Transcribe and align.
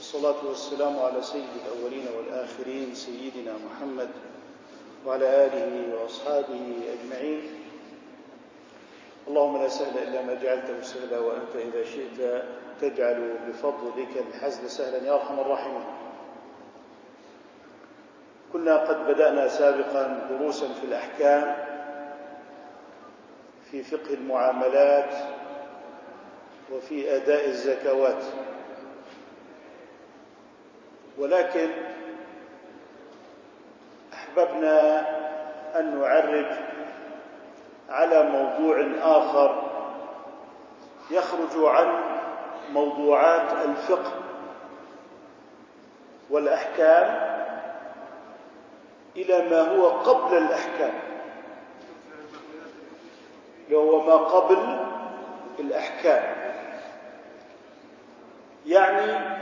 والصلاة 0.00 0.46
والسلام 0.48 0.98
على 0.98 1.22
سيد 1.22 1.48
الأولين 1.66 2.06
والآخرين 2.16 2.94
سيدنا 2.94 3.52
محمد 3.52 4.08
وعلى 5.06 5.46
آله 5.46 5.94
وأصحابه 5.94 6.72
أجمعين. 6.94 7.42
اللهم 9.28 9.62
لا 9.62 9.68
سهل 9.68 9.98
إلا 9.98 10.22
ما 10.22 10.34
جعلته 10.34 10.82
سهلا 10.82 11.18
وأنت 11.18 11.56
إذا 11.56 11.84
شئت 11.84 12.42
تجعل 12.80 13.36
بفضلك 13.48 14.08
الحزن 14.16 14.68
سهلا 14.68 15.06
يا 15.06 15.12
أرحم 15.14 15.40
الراحمين. 15.40 15.84
كنا 18.52 18.76
قد 18.76 19.06
بدأنا 19.06 19.48
سابقا 19.48 20.28
دروسا 20.30 20.68
في 20.80 20.84
الأحكام 20.86 21.56
في 23.70 23.82
فقه 23.82 24.14
المعاملات 24.14 25.12
وفي 26.72 27.16
أداء 27.16 27.48
الزكوات. 27.48 28.22
ولكن 31.20 31.70
أحببنا 34.12 35.00
أن 35.78 36.00
نعرج 36.00 36.46
على 37.88 38.22
موضوع 38.22 38.86
آخر 39.02 39.62
يخرج 41.10 41.64
عن 41.64 42.00
موضوعات 42.72 43.68
الفقه 43.68 44.12
والأحكام 46.30 47.30
إلى 49.16 49.48
ما 49.48 49.60
هو 49.60 49.88
قبل 49.88 50.36
الأحكام 50.36 50.92
هو 53.72 54.00
ما 54.06 54.14
قبل 54.16 54.78
الأحكام. 55.58 56.22
يعني 58.66 59.40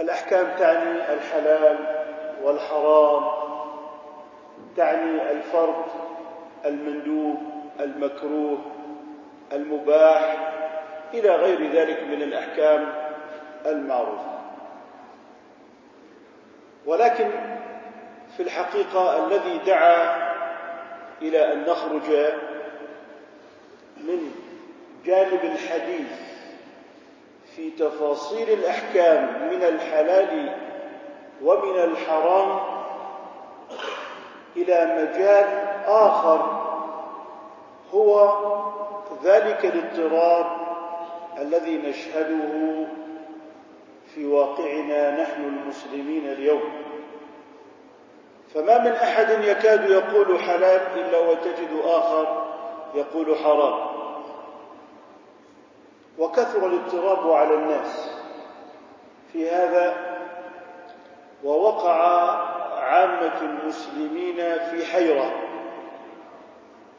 الأحكام 0.00 0.46
تعني 0.58 1.12
الحلال 1.12 1.78
والحرام 2.42 3.24
تعني 4.76 5.30
الفرض 5.30 5.84
المندوب 6.64 7.36
المكروه 7.80 8.58
المباح 9.52 10.36
إلى 11.14 11.30
غير 11.36 11.70
ذلك 11.72 12.02
من 12.02 12.22
الأحكام 12.22 12.94
المعروفة. 13.66 14.34
ولكن 16.86 17.30
في 18.36 18.42
الحقيقة 18.42 19.26
الذي 19.26 19.58
دعا 19.66 20.24
إلى 21.22 21.52
أن 21.52 21.64
نخرج 21.64 22.10
من 23.96 24.30
جانب 25.04 25.44
الحديث 25.44 26.23
في 27.56 27.70
تفاصيل 27.70 28.50
الأحكام 28.50 29.48
من 29.50 29.62
الحلال 29.62 30.56
ومن 31.42 31.78
الحرام 31.78 32.60
إلى 34.56 34.84
مجال 34.84 35.46
آخر 35.86 36.64
هو 37.94 38.34
ذلك 39.24 39.64
الاضطراب 39.64 40.46
الذي 41.38 41.76
نشهده 41.76 42.86
في 44.14 44.26
واقعنا 44.26 45.22
نحن 45.22 45.44
المسلمين 45.44 46.32
اليوم. 46.32 46.72
فما 48.54 48.78
من 48.78 48.92
أحد 48.92 49.30
يكاد 49.30 49.90
يقول 49.90 50.38
حلال 50.40 50.80
إلا 50.96 51.18
وتجد 51.18 51.80
آخر 51.84 52.44
يقول 52.94 53.36
حرام. 53.36 54.03
وكثر 56.18 56.66
الاضطراب 56.66 57.32
على 57.32 57.54
الناس 57.54 58.10
في 59.32 59.50
هذا 59.50 59.96
ووقع 61.44 61.94
عامة 62.78 63.40
المسلمين 63.42 64.36
في 64.70 64.86
حيرة 64.92 65.32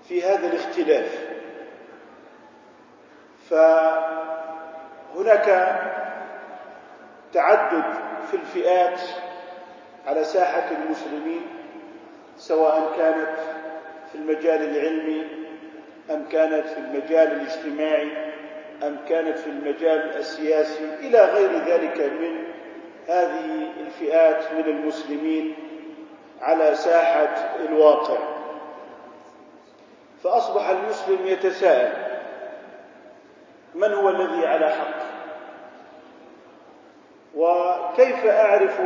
في 0.08 0.24
هذا 0.24 0.48
الاختلاف. 0.48 1.26
فهناك 5.16 5.46
تعدد 7.34 7.84
في 8.32 8.38
الفئات 8.38 9.00
على 10.08 10.24
ساحة 10.24 10.72
المسلمين 10.72 11.42
سواء 12.38 12.94
كانت 12.98 13.38
في 14.12 14.16
المجال 14.18 14.64
العلمي 14.64 15.28
أم 16.12 16.26
كانت 16.32 16.68
في 16.68 16.78
المجال 16.78 17.32
الاجتماعي. 17.32 18.25
أم 18.84 18.98
كانت 19.10 19.38
في 19.38 19.50
المجال 19.50 20.18
السياسي 20.18 20.96
إلى 21.00 21.20
غير 21.26 21.52
ذلك 21.52 21.98
من 21.98 22.44
هذه 23.08 23.72
الفئات 23.80 24.54
من 24.54 24.66
المسلمين 24.66 25.56
على 26.42 26.76
ساحة 26.76 27.56
الواقع. 27.70 28.18
فأصبح 30.24 30.70
المسلم 30.70 31.28
يتساءل 31.28 31.94
من 33.76 33.94
هو 33.94 34.10
الذي 34.10 34.48
على 34.48 34.70
حق؟ 34.70 35.06
وكيف 37.36 38.26
أعرف 38.26 38.80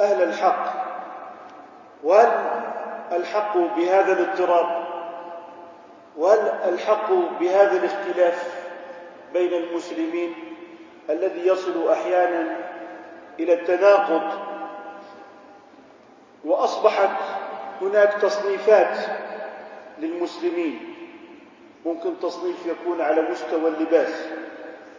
أهل 0.00 0.22
الحق؟ 0.22 0.86
وهل 2.04 2.30
الحق 3.12 3.56
بهذا 3.56 4.12
الاضطراب؟ 4.12 4.86
وهل 6.16 6.38
الحق 6.68 7.12
بهذا 7.40 7.76
الاختلاف؟ 7.76 8.55
بين 9.32 9.52
المسلمين 9.54 10.34
الذي 11.10 11.46
يصل 11.46 11.88
أحيانا 11.92 12.56
إلى 13.40 13.52
التناقض 13.52 14.38
وأصبحت 16.44 17.16
هناك 17.80 18.12
تصنيفات 18.22 18.98
للمسلمين. 19.98 20.94
ممكن 21.86 22.20
تصنيف 22.20 22.66
يكون 22.66 23.00
على 23.00 23.22
مستوى 23.22 23.68
اللباس 23.68 24.26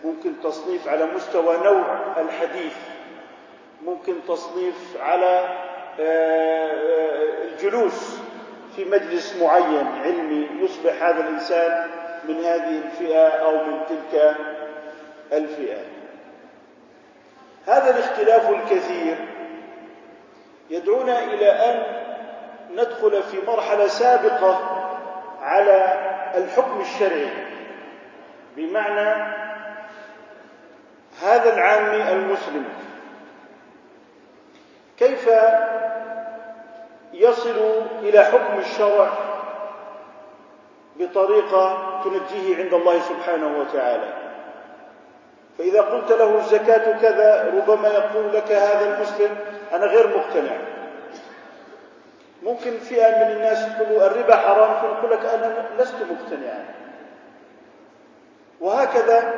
ممكن 0.04 0.34
تصنيف 0.44 0.88
على 0.88 1.06
مستوى 1.16 1.58
نوع 1.58 1.98
الحديث 2.18 2.74
ممكن 3.86 4.14
تصنيف 4.28 4.98
على 5.02 5.50
الجلوس 7.54 8.18
في 8.76 8.86
مجلس 8.86 9.36
معين 9.42 9.88
علمي 10.04 10.48
يصبح 10.62 11.04
هذا 11.04 11.20
الإنسان 11.28 11.90
من 12.28 12.44
هذه 12.44 12.82
الفئة 12.86 13.28
أو 13.28 13.64
من 13.64 13.80
تلك 13.90 14.36
الفئة. 15.34 15.78
هذا 17.68 17.90
الاختلاف 17.90 18.50
الكثير 18.50 19.18
يدعونا 20.70 21.24
إلى 21.24 21.52
أن 21.52 21.84
ندخل 22.72 23.24
في 23.24 23.38
مرحلة 23.48 23.88
سابقة 23.88 24.60
على 25.42 26.00
الحكم 26.36 26.82
الشرعي. 26.82 27.30
بمعنى 28.58 29.34
هذا 31.22 31.54
العامي 31.54 32.12
المسلم 32.12 32.66
كيف 34.98 35.30
يصل 37.14 37.86
إلى 38.02 38.24
حكم 38.24 38.60
الشرع 38.60 39.10
بطريقة 41.00 41.78
تنجيه 42.04 42.58
عند 42.58 42.74
الله 42.74 43.00
سبحانه 43.00 43.60
وتعالى. 43.60 44.14
فإذا 45.58 45.82
قلت 45.82 46.12
له 46.12 46.38
الزكاة 46.38 47.02
كذا 47.02 47.54
ربما 47.58 47.88
يقول 47.88 48.34
لك 48.34 48.52
هذا 48.52 48.96
المسلم 48.96 49.38
أنا 49.74 49.86
غير 49.86 50.18
مقتنع. 50.18 50.58
ممكن 52.44 52.78
فئة 52.78 53.10
من 53.10 53.32
الناس 53.32 53.68
يقولوا 53.68 54.08
الربا 54.08 54.36
حرام 54.36 54.80
فيقول 54.82 55.12
لك 55.12 55.26
أنا 55.26 55.66
لست 55.80 55.96
مقتنعا. 55.96 56.66
وهكذا 58.62 59.34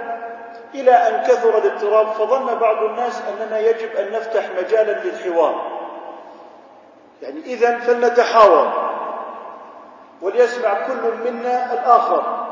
إلى 0.76 0.91
أن 0.91 1.24
كثر 1.24 1.58
الاضطراب 1.58 2.08
فظن 2.08 2.59
بعض 2.59 2.84
الناس 2.84 3.22
أننا 3.22 3.59
يجب 3.59 3.96
أن 3.96 4.11
نفتح 4.11 4.50
مجالا 4.58 4.91
للحوار. 4.91 5.79
يعني 7.22 7.40
إذا 7.46 7.78
فلنتحاور. 7.78 8.90
وليسمع 10.22 10.88
كل 10.88 11.32
منا 11.32 11.74
الآخر. 11.74 12.46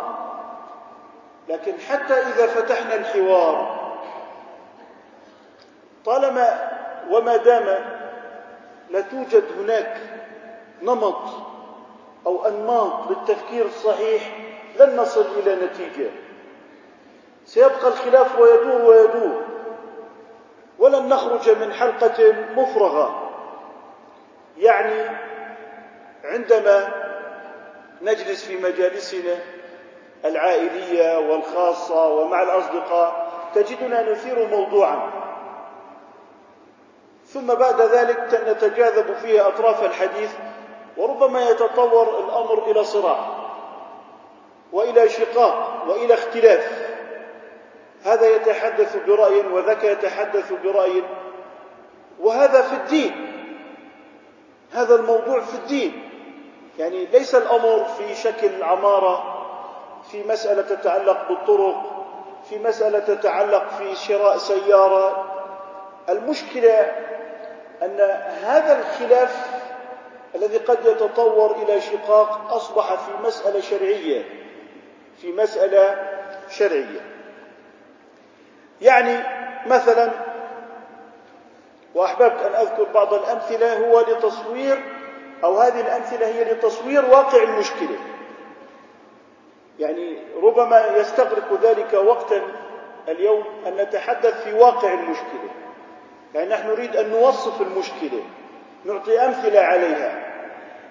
لكن 1.50 1.74
حتى 1.90 2.14
إذا 2.14 2.48
فتحنا 2.48 2.96
الحوار 2.96 3.78
طالما 6.06 6.72
وما 7.10 7.38
دام 7.38 7.80
لا 8.90 9.02
توجد 9.02 9.44
هناك 9.60 9.98
نمط 10.82 11.22
أو 12.26 12.48
أنماط 12.48 13.10
للتفكير 13.10 13.66
الصحيح 13.66 14.22
لن 14.80 14.96
نصل 14.96 15.26
إلى 15.40 15.56
نتيجة. 15.66 16.10
سيبقى 17.46 17.88
الخلاف 17.88 18.40
ويدور 18.40 18.82
ويدور. 18.82 19.42
ولن 20.80 21.10
نخرج 21.10 21.50
من 21.50 21.74
حلقة 21.74 22.36
مفرغة. 22.56 23.32
يعني 24.58 25.18
عندما 26.24 27.07
نجلس 28.02 28.46
في 28.46 28.58
مجالسنا 28.58 29.40
العائلية 30.26 31.18
والخاصة 31.18 32.08
ومع 32.08 32.44
الأصدقاء 32.44 33.28
تجدنا 33.56 34.12
نثير 34.12 34.48
موضوعا. 34.48 35.12
ثم 37.26 37.48
بعد 37.48 37.82
ذلك 37.82 38.42
نتجاذب 38.48 39.14
فيه 39.14 39.48
أطراف 39.48 39.84
الحديث 39.84 40.32
وربما 40.98 41.50
يتطور 41.50 42.20
الأمر 42.20 42.72
إلى 42.72 42.84
صراع 42.84 43.20
وإلى 44.72 45.10
شقاق 45.10 45.84
وإلى 45.88 46.14
اختلاف. 46.14 46.98
هذا 48.04 48.36
يتحدث 48.36 49.06
برأي 49.08 49.40
وذاك 49.40 49.84
يتحدث 49.84 50.54
برأي. 50.64 51.04
وهذا 52.20 52.62
في 52.62 52.76
الدين. 52.76 53.34
هذا 54.72 54.96
الموضوع 54.96 55.40
في 55.40 55.56
الدين. 55.56 56.07
يعني 56.78 57.06
ليس 57.06 57.36
الأمر 57.36 57.86
في 57.86 58.16
شكل 58.16 58.64
عمارة 58.64 59.38
في 60.12 60.24
مسألة 60.24 60.62
تتعلق 60.62 61.28
بالطرق 61.30 61.98
في 62.50 62.60
مسألة 62.60 63.00
تتعلق 63.00 63.68
في 63.70 63.96
شراء 63.96 64.38
سيارة. 64.38 65.34
المشكلة 66.10 66.92
أن 67.84 68.00
هذا 68.44 68.80
الخلاف 68.80 69.62
الذي 70.36 70.58
قد 70.58 70.86
يتطور 70.86 71.56
إلى 71.56 71.82
شقاق 71.82 72.54
أصبح 72.54 72.94
في 72.94 73.12
مسألة 73.28 73.62
شرعية 73.62 74.24
في 75.22 75.32
مسألة 75.32 75.96
شرعية. 76.50 77.02
يعني 78.82 79.20
مثلا 79.66 80.12
وأحببت 81.96 82.42
أن 82.42 82.56
أذكر 82.56 82.84
بعض 82.84 83.14
الأمثلة 83.14 83.88
هو 83.88 84.00
لتصوير 84.02 84.97
أو 85.44 85.58
هذه 85.58 85.82
الأمثلة 85.82 86.28
هي 86.28 86.54
لتصوير 86.54 87.06
واقع 87.06 87.44
المشكلة. 87.44 87.98
يعني 89.80 90.18
ربما 90.42 90.98
يستغرق 90.98 91.62
ذلك 91.62 91.94
وقتا 91.94 92.42
اليوم 93.08 93.44
أن 93.68 93.76
نتحدث 93.76 94.44
في 94.44 94.54
واقع 94.54 94.94
المشكلة. 94.94 95.50
يعني 96.36 96.50
نحن 96.50 96.68
نريد 96.68 96.96
أن 96.96 97.10
نوصف 97.10 97.62
المشكلة 97.62 98.24
نعطي 98.86 99.20
أمثلة 99.20 99.60
عليها. 99.60 100.28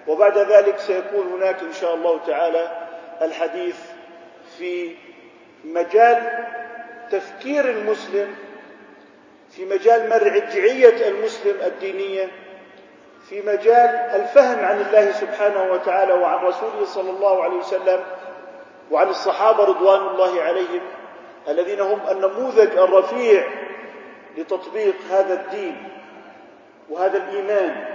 وبعد 0.07 0.37
ذلك 0.37 0.79
سيكون 0.79 1.27
هناك 1.27 1.59
إن 1.61 1.73
شاء 1.73 1.93
الله 1.93 2.19
تعالى 2.27 2.87
الحديث 3.21 3.75
في 4.57 4.95
مجال 5.65 6.45
تفكير 7.11 7.69
المسلم 7.69 8.35
في 9.51 9.65
مجال 9.65 10.09
مرجعية 10.09 11.07
المسلم 11.07 11.55
الدينية 11.65 12.27
في 13.29 13.41
مجال 13.41 13.89
الفهم 13.89 14.65
عن 14.65 14.81
الله 14.81 15.11
سبحانه 15.11 15.71
وتعالى 15.71 16.13
وعن 16.13 16.45
رسوله 16.45 16.85
صلى 16.85 17.09
الله 17.09 17.43
عليه 17.43 17.57
وسلم 17.57 18.03
وعن 18.91 19.07
الصحابة 19.07 19.63
رضوان 19.63 20.01
الله 20.07 20.41
عليهم 20.41 20.81
الذين 21.47 21.79
هم 21.79 21.99
النموذج 22.11 22.77
الرفيع 22.77 23.47
لتطبيق 24.37 24.95
هذا 25.11 25.33
الدين 25.33 25.89
وهذا 26.89 27.17
الإيمان 27.17 27.85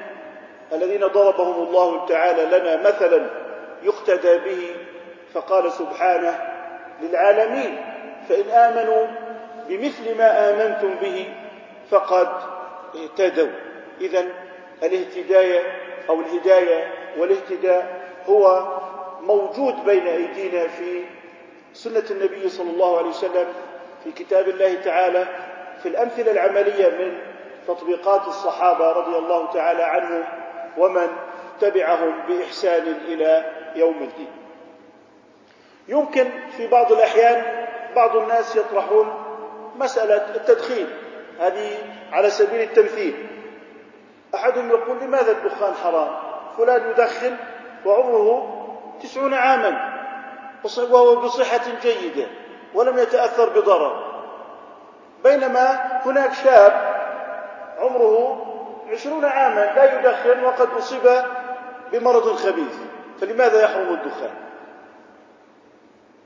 الذين 0.72 1.06
ضربهم 1.06 1.66
الله 1.68 2.06
تعالى 2.06 2.58
لنا 2.58 2.76
مثلا 2.76 3.30
يقتدى 3.82 4.38
به 4.38 4.76
فقال 5.34 5.72
سبحانه 5.72 6.38
للعالمين 7.02 7.80
فإن 8.28 8.50
آمنوا 8.50 9.06
بمثل 9.68 10.18
ما 10.18 10.50
آمنتم 10.50 10.94
به 10.94 11.34
فقد 11.90 12.28
اهتدوا. 12.94 13.50
إذا 14.00 14.24
الاهتداية 14.82 15.60
أو 16.08 16.20
الهداية 16.20 16.92
والاهتداء 17.18 18.02
هو 18.26 18.66
موجود 19.20 19.84
بين 19.84 20.06
أيدينا 20.06 20.68
في 20.68 21.04
سنة 21.72 22.04
النبي 22.10 22.48
صلى 22.48 22.70
الله 22.70 22.98
عليه 22.98 23.08
وسلم 23.08 23.46
في 24.04 24.12
كتاب 24.12 24.48
الله 24.48 24.74
تعالى 24.74 25.26
في 25.82 25.88
الأمثلة 25.88 26.32
العملية 26.32 26.88
من 26.88 27.18
تطبيقات 27.68 28.26
الصحابة 28.26 28.92
رضي 28.92 29.16
الله 29.18 29.52
تعالى 29.52 29.82
عنهم 29.82 30.24
ومن 30.78 31.06
تبعهم 31.60 32.14
بإحسان 32.28 32.96
إلى 33.08 33.44
يوم 33.76 33.94
الدين. 34.02 34.30
يمكن 35.88 36.30
في 36.56 36.66
بعض 36.66 36.92
الأحيان 36.92 37.66
بعض 37.96 38.16
الناس 38.16 38.56
يطرحون 38.56 39.24
مسألة 39.78 40.36
التدخين 40.36 40.86
هذه 41.40 41.70
على 42.12 42.30
سبيل 42.30 42.60
التمثيل. 42.60 43.26
أحدهم 44.34 44.70
يقول 44.70 45.00
لماذا 45.00 45.32
الدخان 45.32 45.74
حرام؟ 45.74 46.10
فلان 46.58 46.90
يدخن 46.90 47.36
وعمره 47.86 48.58
تسعون 49.02 49.34
عاما 49.34 49.92
وهو 50.78 51.16
بصحة 51.16 51.60
جيدة 51.82 52.26
ولم 52.74 52.98
يتأثر 52.98 53.48
بضرر. 53.48 54.12
بينما 55.24 56.00
هناك 56.06 56.32
شاب 56.32 56.72
عمره 57.78 58.46
عشرون 58.90 59.24
عاما 59.24 59.60
لا 59.60 59.98
يدخن 59.98 60.44
وقد 60.44 60.68
أصيب 60.78 61.22
بمرض 61.92 62.34
خبيث 62.34 62.76
فلماذا 63.20 63.62
يحرم 63.62 63.94
الدخان؟ 63.94 64.34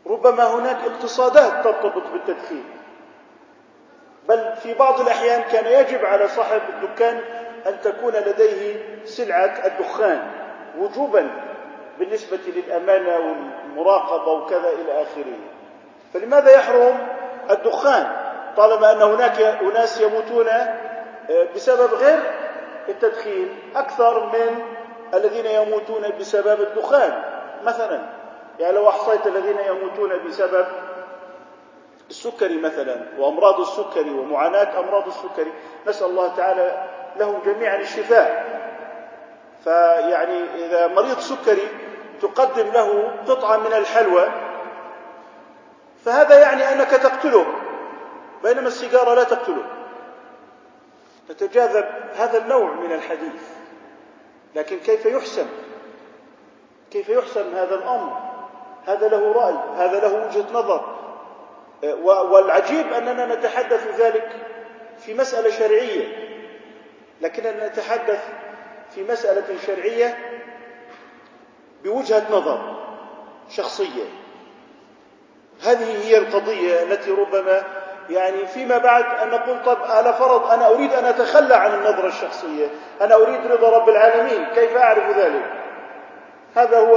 ربما 0.06 0.44
هناك 0.44 0.76
اقتصادات 0.86 1.64
ترتبط 1.64 2.02
بالتدخين. 2.12 2.64
بل 4.28 4.54
في 4.62 4.74
بعض 4.74 5.00
الأحيان 5.00 5.42
كان 5.42 5.66
يجب 5.80 6.04
على 6.04 6.28
صاحب 6.28 6.60
الدكان 6.68 7.20
أن 7.68 7.80
تكون 7.80 8.12
لديه 8.12 8.76
سلعة 9.04 9.66
الدخان 9.66 10.30
وجوبا 10.78 11.30
بالنسبة 11.98 12.38
للأمانة 12.46 13.16
والمراقبة 13.16 14.32
وكذا 14.32 14.68
إلى 14.68 15.02
آخره. 15.02 15.38
فلماذا 16.14 16.50
يحرم 16.50 16.98
الدخان؟ 17.50 18.12
طالما 18.56 18.92
أن 18.92 19.02
هناك 19.02 19.40
أناس 19.40 20.00
يموتون 20.00 20.48
آه، 20.48 21.46
بسبب 21.54 21.94
غير 21.94 22.18
التدخين 22.88 23.48
أكثر 23.76 24.26
من 24.26 24.58
الذين 25.14 25.46
يموتون 25.46 26.02
بسبب 26.20 26.60
الدخان. 26.60 27.22
مثلا 27.64 28.00
يعني 28.60 28.76
لو 28.76 28.88
أحصيت 28.88 29.26
الذين 29.26 29.56
يموتون 29.66 30.10
بسبب 30.26 30.66
السكري 32.10 32.60
مثلا 32.60 32.96
وأمراض 33.18 33.60
السكري 33.60 34.10
ومعاناة 34.10 34.80
أمراض 34.80 35.06
السكري 35.06 35.52
نسأل 35.86 36.06
الله 36.06 36.36
تعالى 36.36 36.84
لهم 37.18 37.40
جميعا 37.46 37.76
الشفاء. 37.76 38.56
فيعني 39.64 40.44
إذا 40.54 40.86
مريض 40.86 41.18
سكري 41.18 41.68
تقدم 42.22 42.68
له 42.68 43.12
قطعة 43.28 43.56
من 43.56 43.72
الحلوى 43.72 44.28
فهذا 46.04 46.38
يعني 46.40 46.72
أنك 46.72 46.90
تقتله 46.90 47.46
بينما 48.42 48.68
السيجارة 48.68 49.14
لا 49.14 49.24
تقتله. 49.24 49.62
تتجاذب 51.28 51.84
هذا 52.16 52.38
النوع 52.38 52.72
من 52.72 52.92
الحديث. 52.92 53.42
لكن 54.54 54.78
كيف 54.78 55.06
يحسن؟ 55.06 55.46
كيف 56.90 57.08
يحسن 57.08 57.54
هذا 57.54 57.74
الأمر؟ 57.74 58.12
هذا 58.86 59.08
له 59.08 59.32
رأي 59.32 59.54
هذا 59.76 60.00
له 60.00 60.26
وجهة 60.26 60.52
نظر. 60.52 60.96
والعجيب 62.04 62.92
أننا 62.92 63.34
نتحدث 63.34 64.00
ذلك 64.00 64.28
في 64.98 65.14
مسألة 65.14 65.50
شرعية. 65.50 66.25
لكننا 67.20 67.68
نتحدث 67.68 68.24
في 68.94 69.04
مسألة 69.04 69.58
شرعية 69.66 70.18
بوجهة 71.84 72.22
نظر 72.30 72.76
شخصية. 73.50 74.04
هذه 75.64 76.06
هي 76.06 76.18
القضية 76.18 76.82
التي 76.82 77.10
ربما 77.10 77.62
يعني 78.10 78.46
فيما 78.46 78.78
بعد 78.78 79.04
أن 79.04 79.30
نقول 79.30 79.62
طب 79.64 79.78
على 79.82 80.12
فرض 80.12 80.50
أنا 80.50 80.68
أريد 80.68 80.92
أن 80.92 81.04
أتخلى 81.04 81.54
عن 81.54 81.74
النظرة 81.74 82.08
الشخصية. 82.08 82.66
أنا 83.00 83.14
أريد 83.14 83.46
رضا 83.46 83.70
رب 83.70 83.88
العالمين. 83.88 84.46
كيف 84.54 84.76
أعرف 84.76 85.18
ذلك؟ 85.18 85.52
هذا 86.56 86.78
هو 86.78 86.96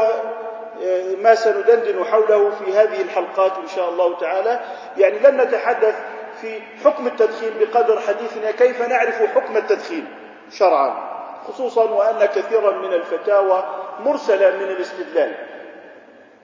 آه، 0.84 1.16
ما 1.16 1.36
سندندن 1.36 2.06
حوله 2.06 2.50
في 2.50 2.74
هذه 2.74 3.02
الحلقات 3.02 3.52
إن 3.58 3.68
شاء 3.68 3.90
الله 3.90 4.18
تعالى. 4.18 4.60
يعني 4.98 5.20
لن 5.20 5.42
نتحدث 5.42 5.96
في 6.42 6.62
حكم 6.86 7.08
التدخين 7.08 7.52
بقدر 7.60 8.00
حديثنا 8.00 8.52
كيف 8.52 8.82
نعرف 8.82 9.36
حكم 9.36 9.58
التدخين؟ 9.58 10.08
شرعا. 10.52 11.10
خصوصا 11.48 11.84
وأن 11.84 12.26
كثيرا 12.26 12.72
من 12.72 12.94
الفتاوى 12.94 13.64
مرسلة 14.00 14.50
من 14.50 14.72
الاستدلال. 14.72 15.36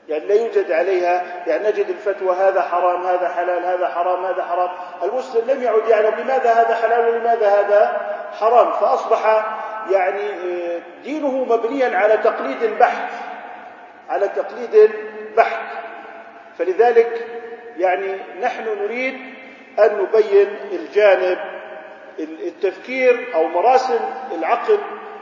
يعني 0.07 0.25
لا 0.25 0.35
يوجد 0.35 0.71
عليها 0.71 1.43
يعني 1.47 1.67
نجد 1.67 1.89
الفتوى 1.89 2.35
هذا 2.35 2.61
حرام 2.61 3.05
هذا 3.05 3.29
حلال 3.29 3.65
هذا 3.65 3.87
حرام 3.87 4.25
هذا 4.25 4.43
حرام. 4.43 4.69
المسلم 5.03 5.51
لم 5.51 5.63
يعد 5.63 5.87
يعلم 5.87 6.19
لماذا 6.19 6.53
هذا 6.53 6.75
حلال 6.75 7.09
ولماذا 7.09 7.47
هذا 7.47 8.01
حرام. 8.39 8.71
فأصبح 8.71 9.45
يعني 9.91 10.29
آه، 10.29 10.79
دينه 11.03 11.45
مبنيا 11.45 11.97
على 11.97 12.17
تقليد 12.17 12.63
البحث 12.63 13.11
على 14.09 14.27
تقليد 14.27 14.91
بحث 15.37 15.59
فلذلك 16.57 17.27
يعني 17.77 18.17
نحن 18.41 18.63
نريد 18.63 19.34
أن 19.79 19.97
نبين 20.01 20.47
الجانب 20.71 21.37
التفكير 22.19 23.35
أو 23.35 23.47
مراسم 23.47 23.99
العقل 24.31 24.79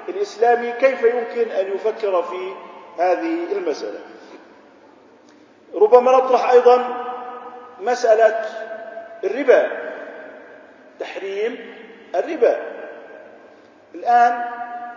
الإسلامي 0.09 0.71
كيف 0.71 1.01
يمكن 1.03 1.51
أن 1.51 1.71
يفكر 1.75 2.21
في 2.23 2.53
هذه 2.99 3.51
المسألة. 3.51 3.99
ربما 5.75 6.11
نطرح 6.11 6.49
أيضا 6.51 7.03
مسألة 7.79 8.45
الربا 9.23 9.67
تحريم 10.99 11.75
الربا. 12.15 12.59
الآن 13.95 14.41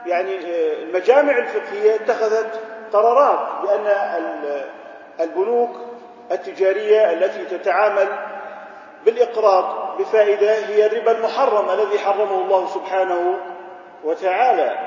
يعني 0.07 0.37
المجامع 0.83 1.39
الفقهية 1.39 1.95
اتخذت 1.95 2.61
قرارات 2.93 3.63
بأن 3.63 3.87
البنوك 5.21 5.77
التجارية 6.33 7.13
التي 7.13 7.45
تتعامل 7.59 8.09
بالإقراض 9.07 9.97
بفائدة 9.99 10.55
هي 10.55 10.87
الربا 10.87 11.13
المحرم 11.13 11.71
الذي 11.71 11.99
حرمه 11.99 12.41
الله 12.41 12.67
سبحانه 12.67 13.39
وتعالى. 14.05 14.79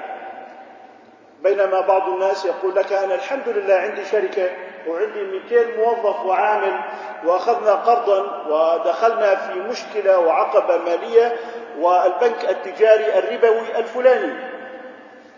بينما 1.43 1.81
بعض 1.81 2.09
الناس 2.09 2.45
يقول 2.45 2.75
لك 2.75 2.93
أنا 2.93 3.15
الحمد 3.15 3.49
لله 3.49 3.75
عندي 3.75 4.05
شركة 4.05 4.49
وعندي 4.87 5.23
200 5.23 5.77
موظف 5.77 6.25
وعامل 6.25 6.79
وأخذنا 7.25 7.73
قرضا 7.73 8.47
ودخلنا 8.49 9.35
في 9.35 9.59
مشكلة 9.59 10.19
وعقبة 10.19 10.77
مالية 10.77 11.35
والبنك 11.79 12.49
التجاري 12.49 13.19
الربوي 13.19 13.77
الفلاني. 13.77 14.33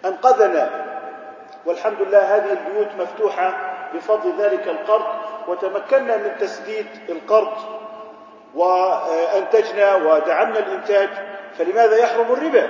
أنقذنا. 0.06 0.70
والحمد 1.66 2.02
لله 2.02 2.36
هذه 2.36 2.52
البيوت 2.52 2.88
مفتوحة 3.00 3.74
بفضل 3.94 4.34
ذلك 4.40 4.68
القرض 4.68 5.06
وتمكنا 5.48 6.18
من 6.18 6.38
تسديد 6.40 6.88
القرض. 7.10 7.81
وأنتجنا 8.56 9.96
ودعمنا 9.96 10.60
الإنتاج 10.60 11.10
فلماذا 11.58 11.98
يحرم 11.98 12.34
الربا؟ 12.34 12.70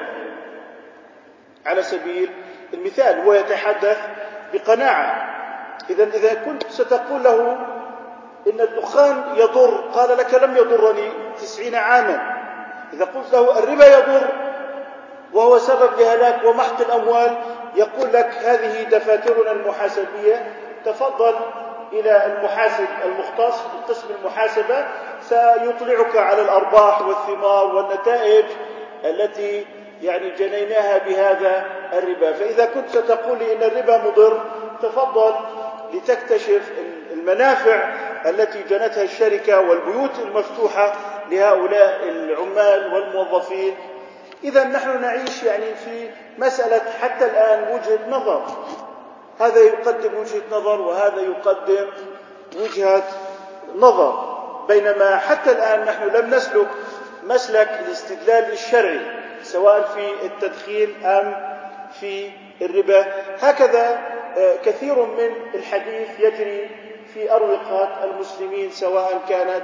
على 1.65 1.83
سبيل 1.83 2.31
المثال 2.73 3.19
هو 3.19 3.33
يتحدث 3.33 3.97
بقناعة. 4.53 5.27
إذا 5.89 6.03
إذا 6.03 6.33
كنت 6.33 6.67
ستقول 6.69 7.23
له 7.23 7.57
إن 8.47 8.61
الدخان 8.61 9.23
يضر 9.35 9.81
قال 9.93 10.17
لك 10.17 10.33
لم 10.33 10.57
يضرني 10.57 11.11
تسعين 11.37 11.75
عاما. 11.75 12.37
إذا 12.93 13.05
قلت 13.05 13.33
له 13.33 13.59
الربا 13.59 13.87
يضر 13.97 14.27
وهو 15.33 15.57
سبب 15.57 15.99
لهلاك 15.99 16.43
ومحق 16.45 16.81
الأموال 16.81 17.37
يقول 17.75 18.13
لك 18.13 18.33
هذه 18.43 18.83
دفاترنا 18.83 19.51
المحاسبية 19.51 20.53
تفضل 20.85 21.35
إلى 21.93 22.25
المحاسب 22.25 22.87
المختص 23.05 23.61
قسم 23.89 24.07
المحاسبة 24.19 24.85
سيطلعك 25.31 26.15
على 26.15 26.41
الأرباح 26.41 27.01
والثمار 27.01 27.75
والنتائج 27.75 28.45
التي 29.05 29.65
يعني 30.01 30.29
جنيناها 30.29 30.97
بهذا 30.97 31.65
الربا. 31.93 32.33
فإذا 32.33 32.65
كنت 32.65 32.89
ستقول 32.89 33.39
لي 33.39 33.53
إن 33.53 33.63
الربا 33.63 33.97
مضر 33.97 34.41
تفضل 34.81 35.33
لتكتشف 35.93 36.71
المنافع 37.11 37.93
التي 38.25 38.63
جنتها 38.63 39.03
الشركة 39.03 39.59
والبيوت 39.59 40.19
المفتوحة 40.19 40.93
لهؤلاء 41.31 41.99
العمال 42.03 42.93
والموظفين. 42.93 43.75
إذا 44.43 44.63
نحن 44.63 45.01
نعيش 45.01 45.43
يعني 45.43 45.75
في 45.75 46.09
مسألة 46.37 46.81
حتى 47.01 47.25
الآن 47.25 47.73
وجهة 47.73 48.09
نظر. 48.09 48.43
هذا 49.39 49.59
يقدم 49.59 50.17
وجهة 50.17 50.41
نظر 50.51 50.81
وهذا 50.81 51.21
يقدم 51.21 51.87
وجهة 52.61 53.03
نظر. 53.75 54.30
بينما 54.67 55.17
حتى 55.17 55.51
الآن 55.51 55.85
نحن 55.85 56.03
لم 56.03 56.33
نسلك 56.33 56.67
مسلك 57.23 57.69
الاستدلال 57.85 58.51
الشرعي 58.51 59.01
سواء 59.43 59.81
في 59.81 60.25
التدخين 60.25 61.05
أم 61.05 61.35
في 61.99 62.29
الربا. 62.61 63.05
هكذا 63.41 63.99
آه، 64.37 64.55
كثير 64.65 65.05
من 65.05 65.29
الحديث 65.55 66.19
يجري 66.19 66.69
في 67.13 67.31
أروقة 67.31 68.03
المسلمين 68.03 68.71
سواء 68.71 69.21
كانت 69.29 69.63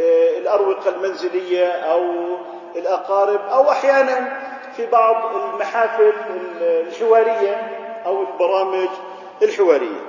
آه، 0.00 0.38
الأروقة 0.38 0.90
المنزلية 0.90 1.68
أو 1.72 2.36
الأقارب 2.76 3.40
أو 3.48 3.70
أحيانا 3.70 4.38
في 4.76 4.86
بعض 4.86 5.34
المحافل 5.36 6.12
الحوارية 6.60 7.72
أو 8.06 8.22
البرامج 8.22 8.88
الحوارية. 9.42 10.00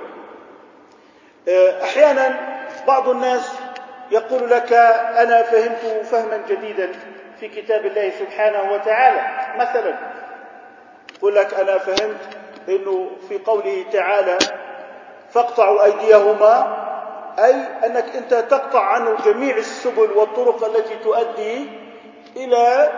آه، 1.48 1.82
أحيانا 1.84 2.58
بعض 2.86 3.08
الناس 3.08 3.52
يقول 4.10 4.50
لك 4.50 4.72
أنا 5.18 5.42
فهمت 5.42 6.06
فهما 6.06 6.40
جديدا 6.48 6.92
في 7.40 7.48
كتاب 7.48 7.86
الله 7.86 8.10
سبحانه 8.18 8.72
وتعالى. 8.72 9.20
مثلا 9.58 9.94
يقول 11.18 11.34
لك 11.34 11.54
أنا 11.54 11.78
فهمت 11.78 12.20
أنه 12.68 13.10
في 13.28 13.38
قوله 13.38 13.84
تعالى 13.92 14.38
فاقطعوا 15.30 15.84
أيديهما 15.84 16.76
أي 17.38 17.54
أنك 17.86 18.16
أنت 18.16 18.34
تقطع 18.34 18.80
عنه 18.84 19.16
جميع 19.24 19.56
السبل 19.56 20.10
والطرق 20.12 20.64
التي 20.64 20.94
تؤدي 21.04 21.66
إلى 22.36 22.90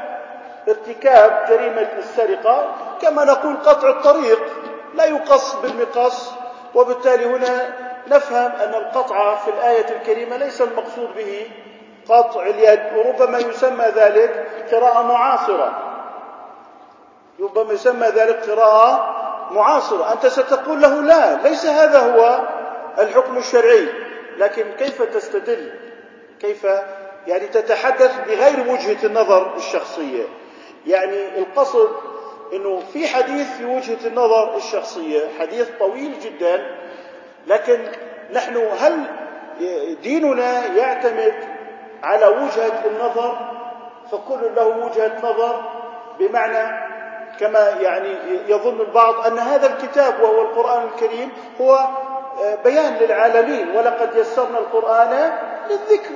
ارتكاب 0.69 1.47
جريمة 1.49 1.89
السرقة. 1.99 2.75
كما 3.03 3.25
نقول 3.25 3.57
قطع 3.57 3.89
الطريق 3.89 4.41
لا 4.95 5.05
يقص 5.05 5.55
بالمقص 5.57 6.33
وبالتالي 6.75 7.25
هنا 7.25 7.73
نفهم 8.11 8.53
أن 8.53 8.75
القطع 8.75 9.35
في 9.35 9.51
الآية 9.51 9.97
الكريمة 9.97 10.37
ليس 10.37 10.63
المقصود 10.63 11.15
به 11.17 11.47
قطع 12.09 12.43
اليد 12.43 12.81
وربما 12.97 13.39
يسمى 13.39 13.85
ذلك 13.85 14.47
قراءة 14.73 15.03
معاصرة. 15.03 15.79
ربما 17.41 17.73
يسمى 17.73 18.07
ذلك 18.07 18.51
قراءة 18.51 19.17
معاصرة. 19.51 20.13
أنت 20.13 20.27
ستقول 20.27 20.83
له 20.83 21.01
لا 21.01 21.43
ليس 21.43 21.67
هذا 21.67 21.99
هو 21.99 22.41
الحكم 22.99 23.39
الشرعي. 23.39 23.89
لكن 24.39 24.65
كيف 24.79 25.03
تستدل؟ 25.03 25.73
كيف 26.41 26.67
يعني 27.27 27.47
تتحدث 27.49 28.17
بغير 28.27 28.73
وجهة 28.73 29.07
النظر 29.07 29.57
الشخصية؟ 29.57 30.25
يعني 30.87 31.39
القصد 31.39 31.91
إنه 32.53 32.83
في 32.93 33.09
حديث 33.09 33.57
في 33.57 33.65
وجهة 33.65 34.07
النظر 34.07 34.57
الشخصية 34.57 35.29
حديث 35.41 35.69
طويل 35.79 36.21
جدا 36.21 36.77
لكن 37.47 37.79
نحن 38.33 38.57
هل 38.81 39.05
ديننا 40.03 40.67
يعتمد 40.67 41.35
على 42.03 42.27
وجهة 42.27 42.83
النظر؟ 42.87 43.39
فكل 44.13 44.55
له 44.57 44.67
وجهة 44.67 45.13
نظر 45.23 45.63
بمعنى 46.19 46.91
كما 47.41 47.69
يعني 47.81 48.17
يظن 48.49 48.81
البعض 48.81 49.27
أن 49.27 49.39
هذا 49.39 49.67
الكتاب 49.67 50.21
وهو 50.21 50.43
القرآن 50.43 50.83
الكريم 50.87 51.31
هو 51.61 51.89
بيان 52.65 52.95
للعالمين 52.95 53.77
ولقد 53.77 54.17
يسرنا 54.17 54.59
القرآن 54.59 55.33
للذكر. 55.71 56.11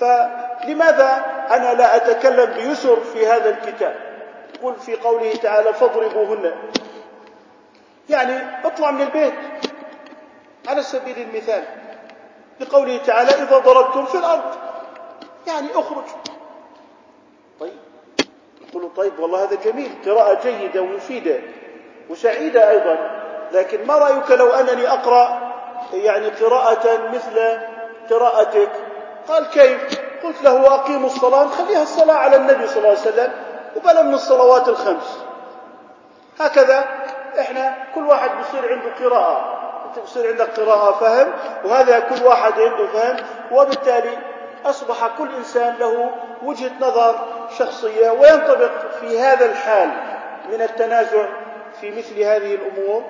فلماذا 0.00 1.24
أنا 1.50 1.74
لا 1.74 1.96
أتكلم 1.96 2.52
بيسر 2.54 3.00
في 3.00 3.26
هذا 3.26 3.50
الكتاب؟ 3.50 3.94
قل 4.62 4.74
في 4.74 4.96
قوله 4.96 5.34
تعالى 5.34 5.72
فاضربوهن. 5.72 6.52
يعني 8.08 8.38
اطلع 8.64 8.90
من 8.90 9.00
البيت. 9.02 9.34
على 10.68 10.82
سبيل 10.82 11.18
المثال 11.18 11.64
لقوله 12.60 12.96
تعالى 12.98 13.30
إذا 13.30 13.58
ضربتم 13.58 14.04
في 14.04 14.18
الأرض. 14.18 14.54
يعني 15.46 15.68
أخرج. 15.74 16.04
طيب. 17.60 17.72
يقول 18.68 18.90
طيب 18.96 19.18
والله 19.18 19.44
هذا 19.44 19.56
جميل 19.64 19.90
قراءة 20.06 20.42
جيدة 20.42 20.82
ومفيدة 20.82 21.40
وسعيدة 22.10 22.70
أيضا 22.70 22.98
لكن 23.52 23.86
ما 23.86 23.98
رأيك 23.98 24.30
لو 24.30 24.50
أنني 24.50 24.88
أقرأ 24.88 25.52
يعني 25.92 26.28
قراءة 26.28 27.08
مثل 27.14 27.58
قراءتك؟ 28.10 28.70
قال 29.28 29.50
كيف؟ 29.50 30.00
قلت 30.22 30.42
له 30.42 30.74
أقيموا 30.74 31.06
الصلاة 31.06 31.48
خليها 31.48 31.82
الصلاة 31.82 32.14
على 32.14 32.36
النبي 32.36 32.66
صلى 32.66 32.76
الله 32.76 32.88
عليه 32.88 33.00
وسلم 33.00 33.32
وبلا 33.76 34.02
من 34.02 34.14
الصلوات 34.14 34.68
الخمس. 34.68 35.18
هكذا 36.40 36.84
إحنا 37.40 37.76
كل 37.94 38.06
واحد 38.06 38.30
بصير 38.40 38.72
عنده 38.72 39.04
قراءة. 39.04 39.57
انت 39.88 39.98
بصير 39.98 40.30
عندك 40.30 40.60
قراءة 40.60 40.92
فهم؟ 41.00 41.32
وهذا 41.64 42.00
كل 42.00 42.24
واحد 42.24 42.52
عنده 42.52 42.86
فهم. 42.86 43.16
وبالتالي 43.52 44.18
أصبح 44.64 45.16
كل 45.18 45.28
إنسان 45.38 45.74
له 45.80 46.10
وجهة 46.42 46.72
نظر 46.80 47.26
شخصية 47.58 48.10
وينطبق 48.10 48.90
في 49.00 49.20
هذا 49.20 49.46
الحال 49.46 49.90
من 50.52 50.62
التنازع 50.62 51.28
في 51.80 51.90
مثل 51.90 52.20
هذه 52.20 52.54
الأمور. 52.54 53.04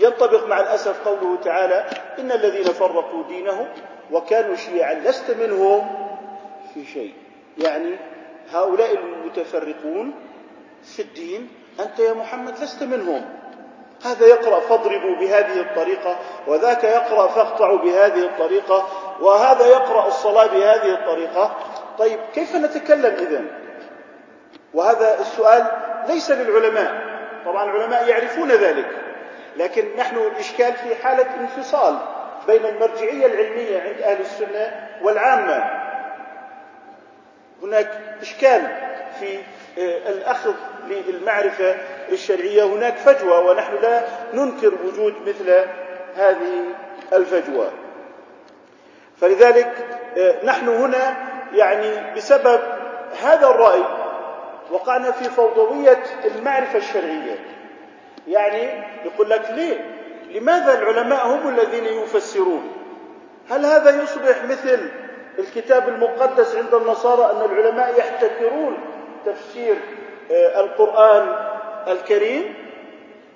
ينطبق 0.00 0.46
مع 0.46 0.60
الأسف 0.60 1.08
قوله 1.08 1.38
تعالى 1.44 1.86
إن 2.18 2.32
الذين 2.32 2.64
فرقوا 2.64 3.22
دينهم 3.28 3.68
وكانوا 4.12 4.56
شيعا 4.56 4.94
لست 4.94 5.30
منهم 5.40 6.08
في 6.74 6.84
شيء. 6.84 7.14
يعني 7.58 7.96
هؤلاء 8.52 8.94
المتفرقون 8.94 10.14
في 10.82 11.02
الدين 11.02 11.48
أنت 11.80 11.98
يا 11.98 12.12
محمد 12.12 12.54
لست 12.62 12.82
منهم. 12.82 13.37
هذا 14.04 14.26
يقرأ 14.26 14.60
فاضربوا 14.60 15.16
بهذه 15.16 15.60
الطريقة 15.60 16.16
وذاك 16.46 16.84
يقرأ 16.84 17.28
فاقطعوا 17.28 17.78
بهذه 17.78 18.24
الطريقة 18.24 18.88
وهذا 19.20 19.66
يقرأ 19.66 20.06
الصلاة 20.06 20.46
بهذه 20.46 20.94
الطريقة. 20.94 21.56
طيب 21.98 22.20
كيف 22.34 22.56
نتكلم 22.56 23.14
إذن؟ 23.14 23.46
وهذا 24.74 25.20
السؤال 25.20 25.66
ليس 26.08 26.30
للعلماء. 26.30 27.02
طبعا 27.44 27.64
العلماء 27.64 28.08
يعرفون 28.08 28.48
ذلك 28.52 28.86
لكن 29.56 29.96
نحن 29.96 30.16
الإشكال 30.16 30.72
في 30.72 30.94
حالة 30.94 31.26
انفصال 31.40 31.98
بين 32.46 32.66
المرجعية 32.66 33.26
العلمية 33.26 33.80
عند 33.80 34.02
أهل 34.02 34.20
السنة 34.20 34.88
والعامة. 35.02 35.64
هناك 37.62 37.90
إشكال 38.22 38.62
في 39.20 39.38
آه، 39.78 40.08
الأخذ 40.10 40.54
للمعرفة 40.88 41.76
الشرعية 42.12 42.64
هناك 42.64 42.96
فجوة 42.96 43.40
ونحن 43.40 43.74
لا 43.82 44.02
ننكر 44.34 44.72
وجود 44.84 45.14
مثل 45.26 45.66
هذه 46.16 46.64
الفجوة 47.12 47.70
فلذلك 49.20 49.72
آه، 50.18 50.44
نحن 50.44 50.68
هنا 50.68 51.16
يعني 51.52 52.14
بسبب 52.16 52.60
هذا 53.22 53.46
الرأي 53.46 53.82
وقعنا 54.70 55.10
في 55.10 55.24
فوضوية 55.24 56.02
المعرفة 56.24 56.78
الشرعية. 56.78 57.38
يعني 58.28 58.84
يقول 59.04 59.30
لك 59.30 59.50
ليه؟ 59.50 59.76
لماذا 60.30 60.78
العلماء 60.78 61.26
هم 61.26 61.48
الذين 61.48 61.84
يفسرون؟ 61.84 62.72
هل 63.50 63.66
هذا 63.66 64.02
يصبح 64.02 64.44
مثل 64.44 64.90
الكتاب 65.38 65.88
المقدس 65.88 66.56
عند 66.56 66.74
النصارى 66.74 67.32
أن 67.32 67.50
العلماء 67.52 67.98
يحتكرون 67.98 68.76
تفسير 69.26 69.76
آه، 70.30 70.60
القرآن 70.60 71.34
الكريم 71.92 72.54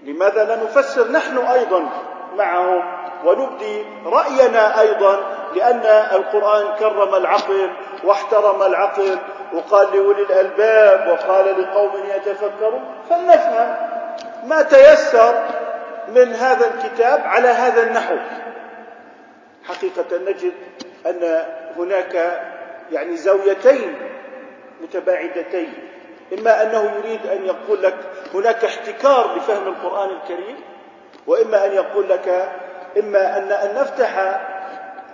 لماذا 0.02 0.44
لا 0.44 0.56
نفسر 0.56 1.10
نحن 1.10 1.38
أيضا 1.38 1.88
معهم 2.36 2.82
ونبدي 3.24 3.84
رأينا 4.06 4.80
أيضا 4.80 5.20
لأن 5.54 5.80
القرآن 6.16 6.76
كرم 6.78 7.14
العقل 7.14 7.70
واحترم 8.04 8.62
العقل 8.62 9.18
وقال 9.54 9.96
لأولي 9.96 10.22
الألباب 10.22 11.08
وقال 11.08 11.62
لقوم 11.62 11.92
يتفكرون 12.16 12.84
فلنفهم 13.10 13.76
ما 14.44 14.62
تيسر 14.62 15.44
من 16.08 16.34
هذا 16.34 16.66
الكتاب 16.74 17.20
على 17.24 17.48
هذا 17.48 17.82
النحو. 17.82 18.16
حقيقة 19.64 20.18
نجد 20.26 20.52
أن 21.06 21.44
هناك 21.76 22.40
يعني 22.92 23.16
زاويتين 23.16 23.94
متباعدتين 24.82 25.74
إما 26.38 26.62
أنه 26.62 26.92
يريد 26.98 27.26
أن 27.26 27.44
يقول 27.46 27.82
لك 27.82 27.96
هناك 28.34 28.64
احتكار 28.64 29.36
لفهم 29.36 29.68
القرآن 29.68 30.10
الكريم 30.10 30.56
وإما 31.26 31.66
أن 31.66 31.72
يقول 31.72 32.08
لك 32.08 32.52
إما 32.98 33.38
أن 33.38 33.52
أن 33.52 33.74
نفتح 33.74 34.18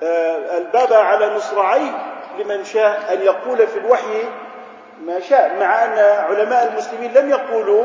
آه، 0.03 0.57
الباب 0.59 0.93
على 0.93 1.37
مصراعيه 1.37 1.91
لمن 2.39 2.65
شاء 2.65 3.13
أن 3.13 3.23
يقول 3.23 3.67
في 3.67 3.79
الوحي 3.79 4.25
ما 5.05 5.21
شاء 5.21 5.57
مع 5.61 5.85
أن 5.85 5.99
علماء 5.99 6.69
المسلمين 6.73 7.13
لم 7.13 7.31
يقولوا 7.31 7.85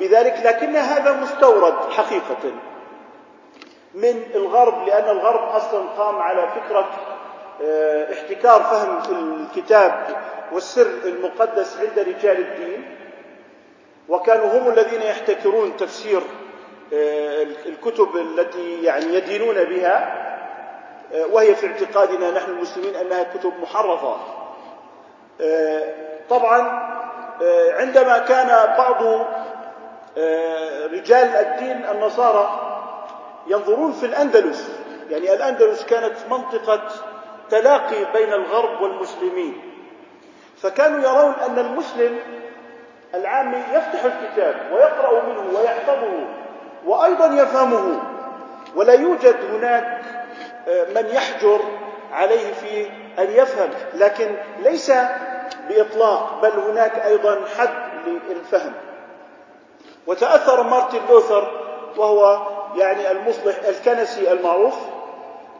بذلك 0.00 0.34
لكن 0.44 0.76
هذا 0.76 1.12
مستورد 1.12 1.74
حقيقة 1.90 2.52
من 3.94 4.22
الغرب 4.34 4.86
لأن 4.86 5.08
الغرب 5.08 5.48
أصلا 5.48 5.88
قام 5.98 6.22
على 6.22 6.48
فكرة 6.48 6.88
احتكار 8.12 8.62
فهم 8.62 9.02
الكتاب 9.46 10.06
والسر 10.52 10.90
المقدس 11.04 11.76
عند 11.80 11.98
رجال 11.98 12.38
الدين. 12.38 12.94
وكانوا 14.08 14.58
هم 14.58 14.68
الذين 14.68 15.02
يحتكرون 15.02 15.76
تفسير 15.76 16.20
آه، 16.92 17.42
الكتب 17.66 18.16
التي 18.16 18.82
يعني 18.82 19.14
يدينون 19.14 19.64
بها 19.64 20.24
آه، 21.14 21.26
وهي 21.26 21.54
في 21.54 21.66
اعتقادنا 21.66 22.30
نحن 22.30 22.50
المسلمين 22.50 22.94
أنها 22.96 23.22
كتب 23.22 23.52
محرفة. 23.62 24.16
طبعا 26.30 26.88
عندما 27.78 28.18
كان 28.18 28.76
بعض 28.78 29.02
رجال 30.92 31.28
الدين 31.36 31.84
النصارى 31.90 32.60
ينظرون 33.46 33.92
في 33.92 34.06
الأندلس 34.06 34.70
يعني 35.10 35.34
الأندلس 35.34 35.84
كانت 35.84 36.14
منطقة 36.30 36.82
تلاقي 37.50 38.12
بين 38.14 38.32
الغرب 38.32 38.80
والمسلمين. 38.80 39.68
فكانوا 40.62 41.00
يرون 41.00 41.32
أن 41.32 41.58
المسلم 41.58 42.18
العامي 43.14 43.56
يفتح 43.56 44.04
الكتاب 44.04 44.72
ويقرأ 44.72 45.22
منه 45.22 45.58
ويحفظه 45.58 46.26
وأيضا 46.86 47.26
يفهمه 47.26 48.00
ولا 48.76 48.92
يوجد 48.92 49.36
هناك 49.50 50.02
آه، 50.68 50.84
من 50.84 51.06
يحجر 51.06 51.60
عليه 52.12 52.52
في 52.52 52.86
أن 53.18 53.30
يفهم 53.30 53.70
لكن 53.94 54.36
ليس 54.62 54.92
بإطلاق 55.68 56.40
بل 56.42 56.50
هناك 56.50 56.98
أيضا 56.98 57.40
حد 57.58 58.08
للفهم. 58.28 58.72
وتأثر 60.06 60.62
مارتن 60.62 61.00
لوثر 61.08 61.68
وهو 61.96 62.42
يعني 62.76 63.10
المصلح 63.10 63.54
الكنسي 63.68 64.32
المعروف 64.32 64.74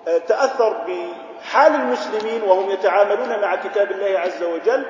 آه، 0.09 0.19
تأثر 0.19 0.73
بحال 1.41 1.75
المسلمين 1.75 2.43
وهم 2.43 2.71
يتعاملون 2.71 3.41
مع 3.41 3.57
كتاب 3.57 3.91
الله 3.91 4.19
عز 4.19 4.43
وجل 4.43 4.85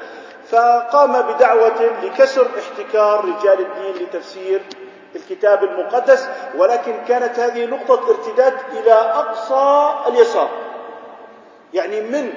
فقام 0.50 1.22
بدعوة 1.22 1.90
لكسر 2.02 2.46
احتكار 2.58 3.24
رجال 3.24 3.60
الدين 3.60 4.06
لتفسير 4.06 4.60
الكتاب 5.16 5.64
المقدس 5.64 6.28
ولكن 6.56 7.04
كانت 7.08 7.38
هذه 7.38 7.66
نقطة 7.66 8.10
ارتداد 8.10 8.54
إلى 8.72 8.92
أقصى 8.92 9.94
اليسار. 10.08 10.50
يعني 11.74 12.00
من 12.00 12.32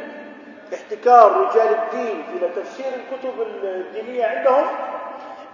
احتكار 0.74 1.32
رجال 1.32 1.76
الدين 1.76 2.26
إلى 2.34 2.50
تفسير 2.56 2.86
الكتب 2.86 3.42
الدينية 3.64 4.26
عندهم 4.26 4.66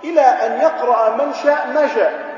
إلى 0.04 0.22
أن 0.22 0.62
يقرأ 0.62 1.10
من 1.10 1.34
شاء 1.34 1.67
ما 1.76 1.88
شاء. 1.88 2.38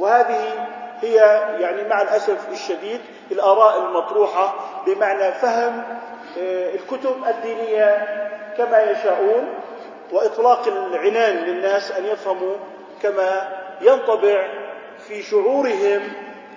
وهذه 0.00 0.67
هي 1.02 1.14
يعني 1.60 1.88
مع 1.88 2.02
الأسف 2.02 2.48
الشديد 2.52 3.00
الآراء 3.30 3.78
المطروحة 3.78 4.54
بمعنى 4.86 5.32
فهم 5.32 5.82
آه، 6.38 6.74
الكتب 6.74 7.24
الدينية 7.28 8.06
كما 8.56 8.82
يشاءون 8.82 9.54
وإطلاق 10.12 10.68
العنان 10.68 11.36
للناس 11.36 11.92
أن 11.92 12.04
يفهموا 12.04 12.56
كما 13.02 13.48
ينطبع 13.80 14.48
في 15.08 15.22
شعورهم 15.22 16.12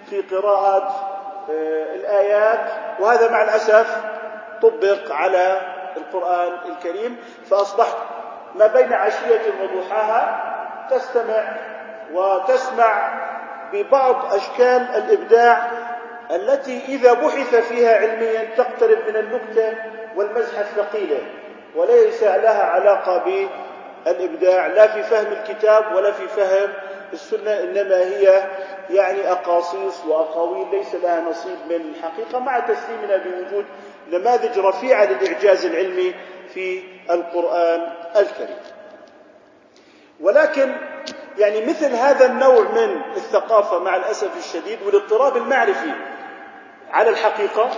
في 0.09 0.21
قراءة 0.21 1.07
آه، 1.49 1.95
الآيات. 1.95 2.71
وهذا 2.99 3.31
مع 3.31 3.41
الأسف 3.43 3.97
طبق 4.61 5.11
على 5.11 5.61
القرآن 5.97 6.51
الكريم. 6.69 7.17
فأصبحت 7.49 7.97
ما 8.55 8.67
بين 8.67 8.93
عشية 8.93 9.41
وضحاها 9.61 10.51
تستمع 10.89 11.43
وتسمع 12.13 13.20
ببعض 13.73 14.33
أشكال 14.33 14.87
الإبداع 14.95 15.71
التي 16.31 16.81
إذا 16.87 17.13
بحث 17.13 17.55
فيها 17.55 17.97
علميا 17.97 18.47
تقترب 18.57 18.97
من 19.09 19.15
النكتة 19.15 19.73
والمزحة 20.15 20.61
الثقيلة 20.61 21.19
وليس 21.75 22.23
لها 22.23 22.63
علاقة 22.63 23.23
بالإبداع 24.05 24.67
لا 24.67 24.87
في 24.87 25.03
فهم 25.03 25.31
الكتاب 25.31 25.95
ولا 25.95 26.11
في 26.11 26.27
فهم 26.27 26.69
السنة 27.13 27.59
إنما 27.59 27.97
هي 27.97 28.43
يعني 28.89 29.31
أقاصيص 29.31 30.05
وأقاويل 30.05 30.67
ليس 30.71 30.95
لها 30.95 31.21
نصيب 31.21 31.57
من 31.69 31.75
الحقيقة 31.75 32.39
مع 32.39 32.59
تسليمنا 32.59 33.17
بوجود 33.17 33.65
نماذج 34.11 34.59
رفيعة 34.59 35.05
للإعجاز 35.05 35.65
العلمي 35.65 36.15
في 36.53 36.83
القرآن 37.09 37.87
الكريم. 38.15 38.57
ولكن 40.21 40.75
يعني 41.37 41.65
مثل 41.65 41.93
هذا 41.95 42.25
النوع 42.25 42.59
من 42.61 43.01
الثقافة 43.15 43.79
مع 43.79 43.95
الأسف 43.95 44.37
الشديد 44.37 44.79
والاضطراب 44.85 45.37
المعرفي. 45.37 45.91
على 46.91 47.09
الحقيقة 47.09 47.69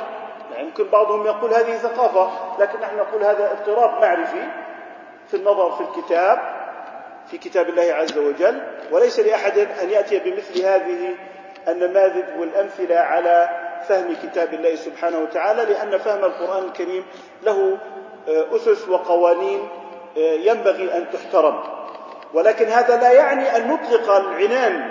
يمكن 0.59 0.83
بعضهم 0.89 1.25
يقول 1.25 1.53
هذه 1.53 1.77
ثقافة 1.77 2.31
لكن 2.59 2.79
نحن 2.79 2.97
نقول 2.97 3.23
هذا 3.23 3.51
اضطراب 3.51 4.01
معرفي 4.01 4.43
في 5.27 5.37
النظر 5.37 5.71
في 5.71 5.81
الكتاب 5.81 6.39
في 7.31 7.37
كتاب 7.37 7.69
الله 7.69 7.93
عز 7.93 8.17
وجل. 8.17 8.61
وليس 8.91 9.19
لأحد 9.19 9.57
أن 9.57 9.89
يأتي 9.89 10.19
بمثل 10.19 10.65
هذه 10.65 11.15
النماذج 11.67 12.39
والأمثلة 12.39 12.95
على 12.95 13.49
فهم 13.87 14.15
كتاب 14.23 14.53
الله 14.53 14.75
سبحانه 14.75 15.19
وتعالى 15.19 15.65
لأن 15.65 15.97
فهم 15.97 16.23
القرآن 16.25 16.63
الكريم 16.63 17.05
له 17.43 17.77
آه، 18.27 18.55
أسس 18.55 18.89
وقوانين 18.89 19.67
آه، 20.17 20.19
ينبغي 20.19 20.97
أن 20.97 21.05
تحترم. 21.13 21.82
ولكن 22.33 22.67
هذا 22.67 22.97
لا 22.97 23.11
يعني 23.11 23.55
أن 23.55 23.67
نطلق 23.67 24.11
العنان 24.11 24.89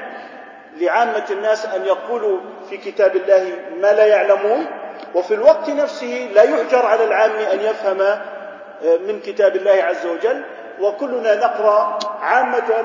لعامة 0.77 1.25
الناس 1.31 1.67
أن 1.67 1.85
يقولوا 1.87 2.39
في 2.71 2.77
كتاب 2.77 3.17
الله 3.17 3.53
ما 3.81 3.93
لا 3.93 4.07
يعلمون 4.07 4.67
وفي 5.15 5.35
الوقت 5.35 5.71
نفسه 5.71 6.31
لا 6.35 6.43
يحجر 6.43 6.87
على 6.87 7.05
العام 7.05 7.31
أن 7.53 7.61
يفهم 7.61 8.01
آه، 8.01 8.97
من 9.07 9.21
كتاب 9.21 9.57
الله 9.57 9.83
عز 9.85 10.07
وجل. 10.07 10.43
وكلنا 10.81 11.35
نقرأ 11.35 11.99
عامة 12.21 12.85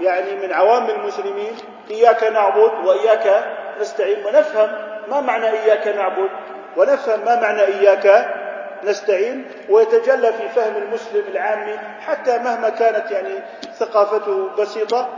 يعني 0.00 0.36
من 0.46 0.52
عوام 0.52 0.90
المسلمين 0.90 1.56
إياك 1.90 2.24
نعبد 2.24 2.72
وإياك 2.84 3.44
نستعين 3.80 4.26
ونفهم 4.26 4.70
ما 5.10 5.20
معنى 5.20 5.46
إياك 5.50 5.88
نعبد 5.88 6.30
ونفهم 6.76 7.24
ما 7.24 7.40
معنى 7.40 7.62
إياك 7.62 8.34
نستعين 8.84 9.44
ويتجلى 9.70 10.32
في 10.32 10.48
فهم 10.48 10.76
المسلم 10.76 11.24
العامي 11.28 11.78
حتى 12.00 12.38
مهما 12.38 12.68
كانت 12.68 13.10
يعني 13.10 13.34
ثقافته 13.78 14.48
بسيطة 14.58 15.08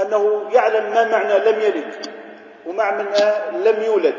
أنه 0.00 0.42
يعلم 0.52 0.90
ما 0.94 1.08
معنى 1.08 1.38
لم 1.38 1.60
يلد 1.60 2.06
ومعنى 2.66 3.02
لم 3.52 3.82
يولد. 3.82 4.14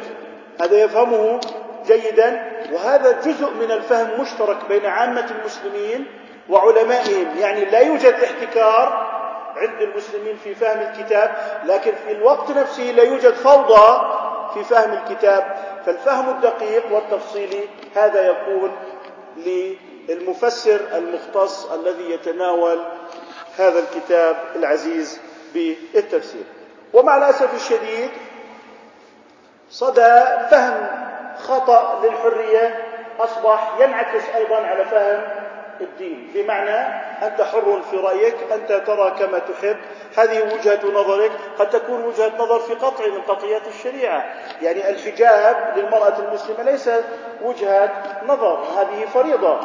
هذا 0.61 0.77
يفهمه 0.83 1.39
جيدا 1.85 2.51
وهذا 2.73 3.11
جزء 3.11 3.51
من 3.53 3.71
الفهم 3.71 4.21
مشترك 4.21 4.57
بين 4.69 4.85
عامة 4.85 5.25
المسلمين 5.39 6.05
وعلمائهم. 6.49 7.37
يعني 7.39 7.65
لا 7.65 7.79
يوجد 7.79 8.13
احتكار 8.13 9.13
عند 9.55 9.81
المسلمين 9.81 10.35
في 10.43 10.55
فهم 10.55 10.79
الكتاب 10.79 11.31
لكن 11.65 11.91
في 12.05 12.11
الوقت 12.11 12.51
نفسه 12.51 12.83
لا 12.83 13.03
يوجد 13.03 13.33
فوضى 13.33 14.01
في 14.53 14.63
فهم 14.63 14.93
الكتاب. 14.93 15.55
فالفهم 15.85 16.29
الدقيق 16.29 16.91
والتفصيلي 16.91 17.67
هذا 17.95 18.27
يكون 18.27 18.71
للمفسر 19.37 20.79
المختص 20.93 21.71
الذي 21.71 22.11
يتناول 22.11 22.85
هذا 23.57 23.79
الكتاب 23.79 24.37
العزيز 24.55 25.19
بالتفسير. 25.53 26.43
ومع 26.93 27.17
الأسف 27.17 27.55
الشديد 27.55 28.09
صدى 29.69 30.23
فهم 30.51 30.87
خطأ 31.37 32.01
للحرية 32.03 32.85
أصبح 33.19 33.77
ينعكس 33.79 34.23
أيضا 34.35 34.55
على 34.55 34.85
فهم 34.85 35.42
الدين. 35.83 36.31
بمعنى 36.33 36.77
أنت 37.25 37.41
حر 37.41 37.81
في 37.91 37.97
رأيك 37.97 38.35
أنت 38.53 38.71
ترى 38.87 39.11
كما 39.19 39.39
تحب. 39.39 39.77
هذه 40.17 40.53
وجهة 40.53 40.79
نظرك. 40.93 41.31
قد 41.59 41.69
تكون 41.69 42.05
وجهة 42.05 42.31
نظر 42.39 42.59
في 42.59 42.73
قطع 42.73 43.07
من 43.07 43.21
قطعيات 43.21 43.67
الشريعة. 43.67 44.25
يعني 44.61 44.89
الحجاب 44.89 45.73
للمرأة 45.77 46.19
المسلمة 46.19 46.63
ليس 46.63 46.89
وجهة 47.41 47.91
نظر 48.27 48.63
هذه 48.77 49.05
فريضة. 49.13 49.59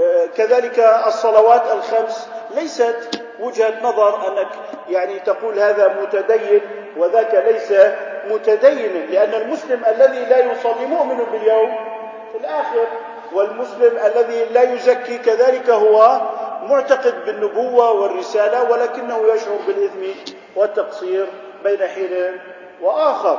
آه، 0.00 0.26
كذلك 0.26 0.78
الصلوات 1.06 1.62
الخمس 1.72 2.28
ليست 2.54 3.22
وجهة 3.40 3.82
نظر 3.82 4.28
أنك 4.28 4.48
يعني 4.88 5.18
تقول 5.18 5.58
هذا 5.58 5.88
متدين 6.02 6.60
وذاك 6.96 7.34
ليس 7.34 7.72
متدينا 8.30 8.98
لأن 8.98 9.42
المسلم 9.42 9.84
الذي 9.84 10.24
لا 10.24 10.52
يصلي 10.52 10.86
مؤمن 10.86 11.24
باليوم 11.32 11.76
في 12.32 12.38
الآخر 12.38 12.86
والمسلم 13.36 13.98
الذي 13.98 14.44
لا 14.44 14.62
يزكي 14.62 15.18
كذلك 15.18 15.70
هو 15.70 16.20
معتقد 16.62 17.24
بالنبوة 17.26 17.90
والرسالة 17.92 18.70
ولكنه 18.70 19.18
يشعر 19.34 19.58
بالإثم 19.66 20.20
والتقصير 20.56 21.26
بين 21.64 21.88
حين 21.88 22.40
وآخر. 22.82 23.38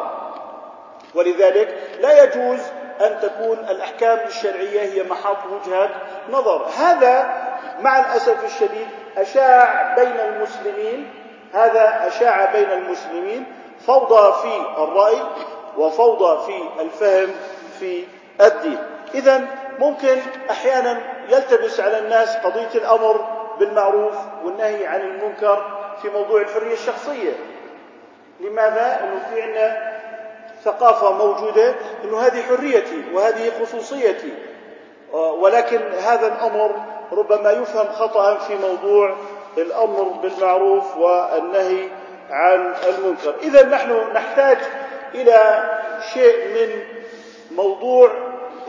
ولذلك 1.16 1.78
لا 2.02 2.24
يجوز 2.24 2.60
أن 3.02 3.20
تكون 3.22 3.58
الأحكام 3.70 4.20
الشرعية 4.28 4.82
هي 4.82 5.04
محط 5.04 5.38
وجهة 5.52 5.90
نظر. 6.30 6.66
هذا 6.78 7.30
مع 7.80 8.00
الأسف 8.00 8.46
الشديد 8.46 8.88
أشاع 9.18 9.96
بين 9.96 10.20
المسلمين. 10.20 11.12
هذا 11.54 12.08
أشاع 12.08 12.52
بين 12.52 12.72
المسلمين. 12.72 13.46
فوضى 13.88 14.34
في 14.42 14.82
الرأي 14.84 15.22
وفوضى 15.78 16.46
في 16.46 16.82
الفهم 16.82 17.36
في 17.80 18.04
الدين. 18.42 18.78
إذا 19.16 19.48
ممكن 19.80 20.18
أحيانا 20.50 21.02
يلتبس 21.30 21.80
على 21.80 22.00
الناس 22.00 22.38
قضية 22.38 22.70
الأمر 22.76 23.26
بالمعروف 23.60 24.14
والنهي 24.44 24.88
عن 24.88 25.02
المنكر 25.02 25.66
في 26.02 26.10
موضوع 26.10 26.42
الحرية 26.42 26.74
الشخصية. 26.74 27.34
لماذا؟ 28.40 29.00
انه 29.04 29.20
في 29.34 29.42
عندنا 29.42 29.98
ثقافة 30.64 31.12
موجودة 31.12 31.76
إنه 32.04 32.20
هذه 32.20 32.42
حريتي 32.42 33.04
وهذه 33.14 33.52
خصوصيتي. 33.62 34.34
ولكن 35.14 35.80
هذا 36.04 36.28
الأمر 36.28 36.76
ربما 37.12 37.52
يفهم 37.52 37.88
خطأ 37.88 38.36
في 38.36 38.56
موضوع 38.56 39.16
الأمر 39.58 40.04
بالمعروف 40.04 40.98
والنهي 40.98 41.90
عن 42.30 42.74
المنكر. 42.88 43.36
إذا 43.44 43.66
نحن 43.66 44.12
نحتاج 44.14 44.58
إلى 45.16 45.64
شيء 46.14 46.48
من 46.48 46.84
موضوع 47.58 48.12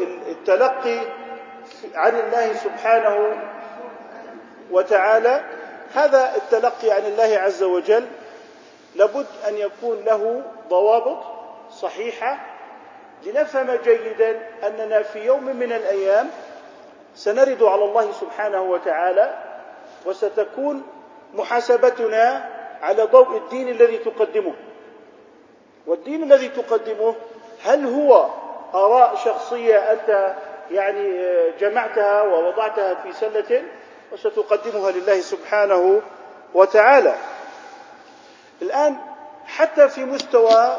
التلقي 0.01 1.01
عن 1.95 2.15
الله 2.15 2.53
سبحانه 2.55 3.43
وتعالى. 4.71 5.41
هذا 5.95 6.37
التلقي 6.37 6.91
عن 6.91 7.05
الله 7.05 7.39
عز 7.39 7.63
وجل 7.63 8.07
لابد 8.97 9.27
أن 9.49 9.57
يكون 9.57 10.05
له 10.05 10.43
ضوابط 10.69 11.19
صحيحة 11.71 12.39
لنفهم 13.27 13.79
جيدا 13.85 14.49
أننا 14.67 15.03
في 15.03 15.19
يوم 15.19 15.45
من 15.45 15.73
الأيام 15.73 16.31
سنرد 17.15 17.63
على 17.63 17.85
الله 17.85 18.13
سبحانه 18.13 18.63
وتعالى 18.63 19.35
وستكون 20.07 20.83
محاسبتنا 21.35 22.51
على 22.83 23.03
ضوء 23.03 23.37
الدين 23.37 23.69
الذي 23.69 23.99
تقدمه. 23.99 24.55
والدين 25.87 26.23
الذي 26.23 26.49
تقدمه 26.49 27.15
هل 27.65 27.87
هو 27.87 28.29
آراء 28.75 29.15
شخصية 29.25 29.77
أنت 29.93 30.35
يعني 30.71 31.21
جمعتها 31.61 32.23
ووضعتها 32.23 32.95
في 32.95 33.13
سلة 33.13 33.63
وستقدمها 34.13 34.91
لله 34.91 35.21
سبحانه 35.21 36.03
وتعالى. 36.55 37.15
الآن 38.63 38.97
حتى 39.47 39.89
في 39.89 40.05
مستوى 40.05 40.77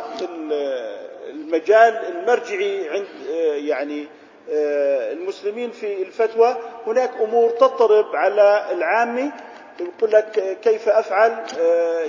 المجال 1.30 1.94
المرجعي 2.08 2.90
عند 2.90 3.08
يعني 3.68 4.08
المسلمين 5.12 5.72
في 5.72 6.02
الفتوى 6.04 6.56
هناك 6.88 7.12
أمور 7.22 7.50
تضطرب 7.50 8.16
على 8.16 8.66
العامي 8.72 9.32
يقول 9.80 10.12
لك 10.12 10.58
كيف 10.62 10.90
أفعل 10.90 11.46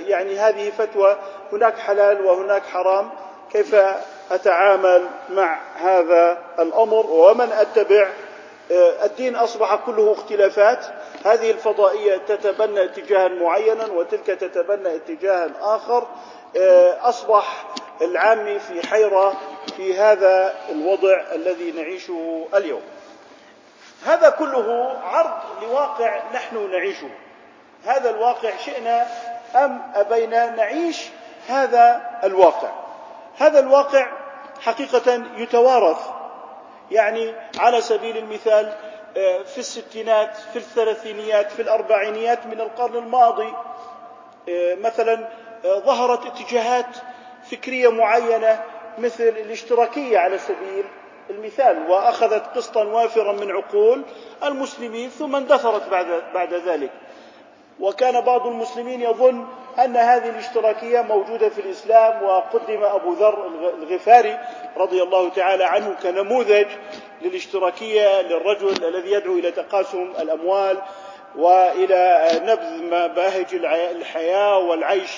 يعني 0.07 0.39
هذه 0.39 0.69
فتوى 0.69 1.17
هناك 1.51 1.77
حلال 1.77 2.25
وهناك 2.25 2.63
حرام 2.63 3.09
كيف 3.51 3.75
أتعامل 4.31 5.07
مع 5.29 5.59
هذا 5.75 6.37
الأمر 6.59 7.05
ومن 7.05 7.51
أتبع؟ 7.51 8.09
آه، 8.71 9.05
الدين 9.05 9.35
أصبح 9.35 9.75
كله 9.75 10.11
اختلافات. 10.11 10.85
هذه 11.25 11.51
الفضائية 11.51 12.17
تتبنى 12.17 12.83
اتجاها 12.83 13.27
معينا 13.27 13.85
وتلك 13.85 14.25
تتبنى 14.25 14.95
اتجاها 14.95 15.49
آخر. 15.61 16.07
آه، 16.57 17.09
أصبح 17.09 17.65
العامي 18.01 18.59
في 18.59 18.87
حيرة 18.87 19.33
في 19.77 19.97
هذا 19.97 20.55
الوضع 20.69 21.21
الذي 21.31 21.71
نعيشه 21.71 22.47
اليوم. 22.55 22.81
هذا 24.05 24.29
كله 24.29 24.97
عرض 25.03 25.31
لواقع 25.61 26.19
نحن 26.33 26.71
نعيشه. 26.71 27.09
هذا 27.85 28.09
الواقع 28.09 28.57
شئنا 28.57 29.07
أم 29.55 29.81
أبينا 29.95 30.49
نعيش 30.49 31.09
هذا 31.47 32.01
الواقع. 32.23 32.69
هذا 33.37 33.59
الواقع 33.59 34.07
حقيقة 34.61 35.23
يتوارث. 35.37 35.97
يعني 36.91 37.33
على 37.59 37.81
سبيل 37.81 38.17
المثال 38.17 38.73
آه، 39.17 39.43
في 39.43 39.57
الستينات 39.57 40.35
في 40.35 40.55
الثلاثينيات 40.55 41.51
في 41.51 41.61
الأربعينيات 41.61 42.45
من 42.45 42.61
القرن 42.61 42.95
الماضي 42.95 43.53
آه، 44.49 44.75
مثلا 44.75 45.27
آه، 45.65 45.79
ظهرت 45.79 46.25
اتجاهات 46.25 46.97
فكرية 47.51 47.91
معينة 47.91 48.63
مثل 48.97 49.23
الاشتراكية 49.23 50.17
على 50.17 50.37
سبيل 50.37 50.85
المثال 51.29 51.89
وأخذت 51.89 52.57
قسطا 52.57 52.83
وافرا 52.83 53.33
من 53.33 53.51
عقول 53.51 54.01
المسلمين 54.43 55.09
ثم 55.09 55.35
اندثرت 55.35 55.89
بعد 55.89 56.23
بعد 56.33 56.53
ذلك. 56.53 56.91
وكان 57.79 58.21
بعض 58.21 58.47
المسلمين 58.47 59.01
يظن 59.01 59.45
أن 59.79 59.97
هذه 59.97 60.29
الاشتراكية 60.29 61.01
موجودة 61.01 61.49
في 61.49 61.61
الإسلام 61.61 62.23
وقدم 62.23 62.83
أبو 62.83 63.13
ذر 63.13 63.47
الغفاري 63.77 64.39
رضي 64.77 65.03
الله 65.03 65.29
تعالى 65.29 65.63
عنه 65.63 65.95
كنموذج 66.03 66.67
للاشتراكية 67.21 68.21
للرجل 68.21 68.85
الذي 68.85 69.11
يدعو 69.11 69.33
إلى 69.33 69.51
تقاسم 69.51 70.13
الأموال 70.19 70.77
وإلى 71.35 72.29
نبذ 72.43 72.83
مباهج 72.83 73.55
الحياة 73.95 74.57
والعيش 74.57 75.11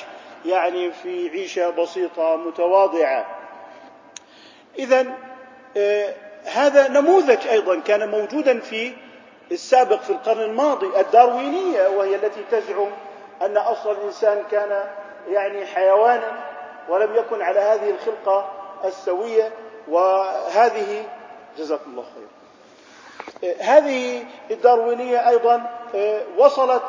يعني 0.46 0.92
في 0.92 1.30
عيشة 1.30 1.70
بسيطة 1.70 2.36
متواضعة. 2.36 3.26
إذا 4.80 5.06
آه، 5.78 6.14
هذا 6.46 6.88
نموذج 6.88 7.48
أيضا 7.48 7.80
كان 7.80 8.10
موجودا 8.10 8.60
في 8.60 8.92
السابق 9.52 10.02
في 10.02 10.10
القرن 10.10 10.42
الماضي 10.42 11.00
الداروينية 11.00 11.88
وهي 11.88 12.16
التي 12.16 12.42
تزعم 12.52 12.90
أن 13.42 13.58
أصل 13.58 13.92
الإنسان 13.92 14.44
كان 14.52 14.84
يعني 15.28 15.66
حيوانا 15.66 16.32
ولم 16.90 17.16
يكن 17.16 17.42
على 17.42 17.60
هذه 17.60 17.90
الخلقة 17.90 18.52
السوية 18.86 19.52
وهذه 19.88 21.06
جزاكم 21.58 21.92
الله 21.92 22.04
خير. 22.16 22.28
هذه 23.60 24.26
الداروينية 24.52 25.30
أيضا 25.30 25.70
آه، 25.96 26.22
وصلت 26.38 26.84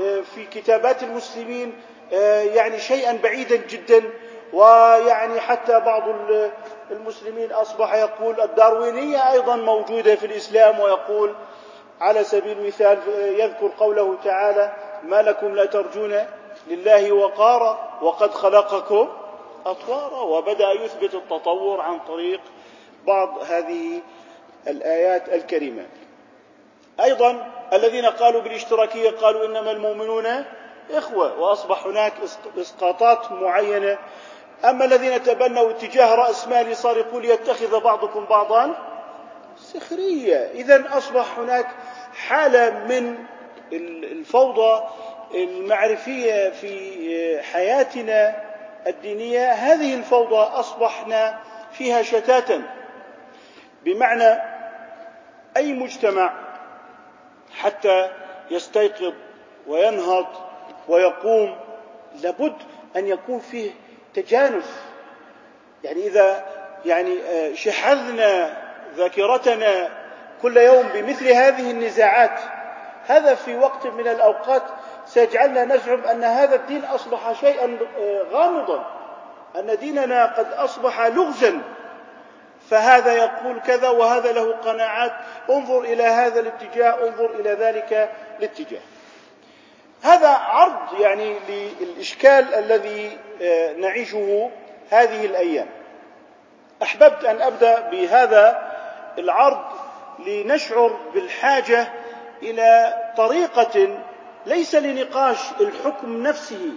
آه، 0.00 0.20
في 0.20 0.46
كتابات 0.46 1.02
المسلمين 1.02 1.80
يعني 2.54 2.78
شيئا 2.78 3.18
بعيدا 3.22 3.56
جدا 3.56 4.02
ويعني 4.52 5.40
حتى 5.40 5.80
بعض 5.80 6.02
المسلمين 6.90 7.52
أصبح 7.52 7.94
يقول 7.94 8.40
الداروينية 8.40 9.32
أيضا 9.32 9.56
موجودة 9.56 10.14
في 10.16 10.26
الإسلام 10.26 10.80
ويقول 10.80 11.34
على 12.00 12.24
سبيل 12.24 12.58
المثال 12.58 12.98
يذكر 13.38 13.70
قوله 13.78 14.16
تعالى 14.24 14.72
ما 15.06 15.22
لكم 15.22 15.54
لا 15.54 15.64
ترجون 15.64 16.26
لله 16.68 17.12
وقارا 17.12 17.98
وقد 18.02 18.30
خلقكم 18.30 19.08
أطوارا 19.66 20.20
وبدأ 20.20 20.72
يثبت 20.72 21.14
التطور 21.14 21.80
عن 21.80 21.98
طريق 21.98 22.40
بعض 23.06 23.38
هذه 23.48 24.00
الآيات 24.68 25.28
الكريمة. 25.28 25.86
أيضا 27.00 27.46
الذين 27.72 28.06
قالوا 28.06 28.40
بالاشتراكية 28.40 29.10
قالوا 29.10 29.46
إنما 29.46 29.70
المؤمنون 29.70 30.44
إخوة 30.90 31.40
وأصبح 31.40 31.86
هناك 31.86 32.12
إسقاطات 32.58 33.32
معينة. 33.32 33.98
أما 34.64 34.84
الذين 34.84 35.22
تبنوا 35.22 35.70
اتجاه 35.70 36.14
رأس 36.14 36.48
مالي 36.48 36.74
صار 36.74 36.96
يقول 36.96 37.24
يتخذ 37.24 37.80
بعضكم 37.80 38.24
بعضا 38.24 38.74
سخرية. 39.56 40.36
إذا 40.36 40.98
أصبح 40.98 41.38
هناك 41.38 41.66
حالة 42.28 42.70
من 42.70 43.24
الفوضى 43.72 44.84
المعرفية 45.34 46.50
في 46.50 47.42
حياتنا 47.52 48.36
الدينية 48.86 49.52
هذه 49.52 49.94
الفوضى 49.94 50.36
أصبحنا 50.36 51.40
فيها 51.72 52.02
شتاتا. 52.02 52.62
بمعنى 53.84 54.40
أي 55.56 55.72
مجتمع 55.72 56.32
حتى 57.58 58.10
يستيقظ 58.50 59.14
وينهض 59.66 60.26
ويقوم 60.88 61.56
لابد 62.22 62.56
أن 62.96 63.06
يكون 63.06 63.38
فيه 63.38 63.70
تجانس. 64.14 64.82
يعني 65.84 66.06
إذا 66.06 66.44
يعني 66.84 67.18
آه، 67.22 67.54
شحذنا 67.54 68.56
ذاكرتنا 68.96 69.88
كل 70.42 70.56
يوم 70.56 70.88
بمثل 70.94 71.28
هذه 71.28 71.70
النزاعات 71.70 72.40
هذا 73.06 73.34
في 73.34 73.56
وقت 73.56 73.86
من 73.86 74.08
الأوقات 74.08 74.62
سيجعلنا 75.06 75.64
نزعم 75.64 76.04
أن 76.04 76.24
هذا 76.24 76.54
الدين 76.54 76.84
أصبح 76.84 77.40
شيئا 77.40 77.78
آه، 77.98 78.22
غامضا 78.32 78.84
أن 79.56 79.78
ديننا 79.78 80.26
قد 80.26 80.52
أصبح 80.52 81.00
لغزا. 81.00 81.62
فهذا 82.70 83.12
يقول 83.12 83.60
كذا 83.60 83.88
وهذا 83.88 84.32
له 84.32 84.56
قناعات. 84.56 85.12
انظر 85.50 85.80
إلى 85.80 86.02
هذا 86.02 86.40
الاتجاه 86.40 87.08
انظر 87.08 87.30
إلى 87.30 87.50
ذلك 87.50 88.10
الاتجاه. 88.38 88.80
هذا 90.02 90.28
عرض 90.28 91.00
يعني 91.00 91.36
للإشكال 91.80 92.54
الذي 92.54 93.18
آه، 93.42 93.72
نعيشه 93.72 94.50
هذه 94.90 95.26
الأيام. 95.26 95.66
أحببت 96.82 97.24
أن 97.24 97.42
أبدأ 97.42 97.80
بهذا 97.80 98.72
العرض 99.18 99.64
لنشعر 100.26 100.96
بالحاجة 101.14 101.92
إلى 102.50 102.94
طريقة 103.16 103.98
ليس 104.46 104.74
لنقاش 104.74 105.38
الحكم 105.60 106.22
نفسه. 106.22 106.72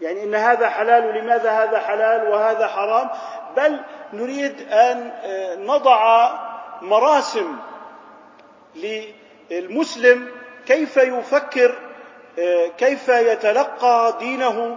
يعني 0.00 0.22
إن 0.22 0.34
هذا 0.34 0.68
حلال 0.68 1.06
ولماذا 1.06 1.50
هذا 1.50 1.78
حلال 1.78 2.28
وهذا 2.28 2.66
حرام؟ 2.66 3.10
بل 3.56 3.80
نريد 4.12 4.72
أن 4.72 5.12
آه، 5.24 5.54
نضع 5.54 6.30
مراسم 6.82 7.56
للمسلم 9.50 10.28
كيف 10.66 10.96
يفكر 10.96 11.78
آه، 12.38 12.66
كيف 12.78 13.08
يتلقى 13.08 14.14
دينه 14.18 14.76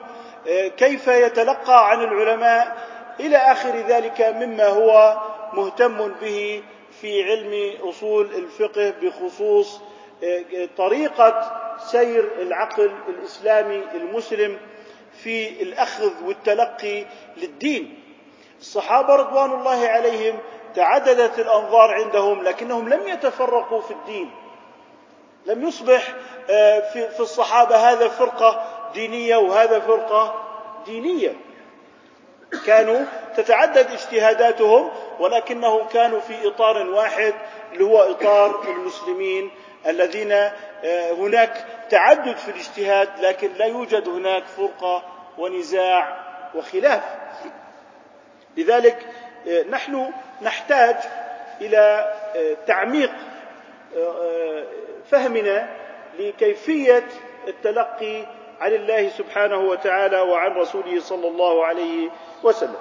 آه، 0.50 0.68
كيف 0.68 1.08
يتلقى 1.08 1.90
عن 1.90 2.02
العلماء 2.04 2.78
إلى 3.20 3.38
آخر 3.38 3.76
ذلك 3.76 4.22
مما 4.22 4.68
هو 4.68 5.18
مهتم 5.54 6.12
به 6.22 6.64
في 7.02 7.24
علم 7.24 7.74
أصول 7.90 8.26
الفقه 8.36 8.94
بخصوص 9.02 9.82
طريقة 10.78 11.62
سير 11.80 12.30
العقل 12.42 12.92
الإسلامي 13.08 13.84
المسلم 13.94 14.58
في 15.24 15.62
الأخذ 15.64 16.12
والتلقي 16.26 17.06
للدين. 17.38 18.00
الصحابة 18.60 19.16
رضوان 19.16 19.52
الله 19.52 19.88
عليهم 19.88 20.40
تعددت 20.76 21.40
الأنظار 21.40 21.94
عندهم 21.94 22.44
لكنهم 22.44 22.90
لم 22.90 23.08
يتفرقوا 23.08 23.82
في 23.82 23.92
الدين. 23.92 24.32
لم 25.46 25.68
يصبح 25.68 26.14
آه، 26.50 26.80
في 27.10 27.20
الصحابة 27.20 27.76
هذا 27.76 28.08
فرقة 28.08 28.66
دينية 28.94 29.38
وهذا 29.38 29.80
فرقة 29.80 30.44
دينية. 30.86 31.36
كانوا 32.66 33.06
تتعدد 33.36 33.92
اجتهاداتهم 33.92 34.92
ولكنهم 35.20 35.88
كانوا 35.88 36.20
في 36.20 36.48
إطار 36.48 36.90
واحد 36.90 37.34
اللي 37.74 37.84
هو 37.84 38.02
إطار 38.02 38.64
المسلمين 38.70 39.52
الذين 39.88 40.32
آه، 40.32 41.12
هناك 41.12 41.66
تعدد 41.90 42.38
في 42.38 42.52
الاجتهاد 42.52 43.10
لكن 43.20 43.54
لا 43.54 43.66
يوجد 43.66 44.10
هناك 44.10 44.44
فرقة 44.44 45.04
ونزاع 45.38 46.18
وخلاف. 46.56 47.04
لذلك 48.58 49.06
آه، 49.48 49.64
نحن 49.64 50.12
نحتاج 50.42 50.96
إلى 51.62 52.14
آه، 52.36 52.58
تعميق 52.68 53.12
فهمنا 55.12 55.68
لكيفية 56.20 57.04
التلقي 57.48 58.26
عن 58.62 58.74
الله 58.74 59.10
سبحانه 59.10 59.58
وتعالى 59.58 60.20
وعن 60.22 60.52
رسوله 60.52 61.02
صلى 61.02 61.28
الله 61.28 61.66
عليه 61.66 62.10
وسلم. 62.44 62.76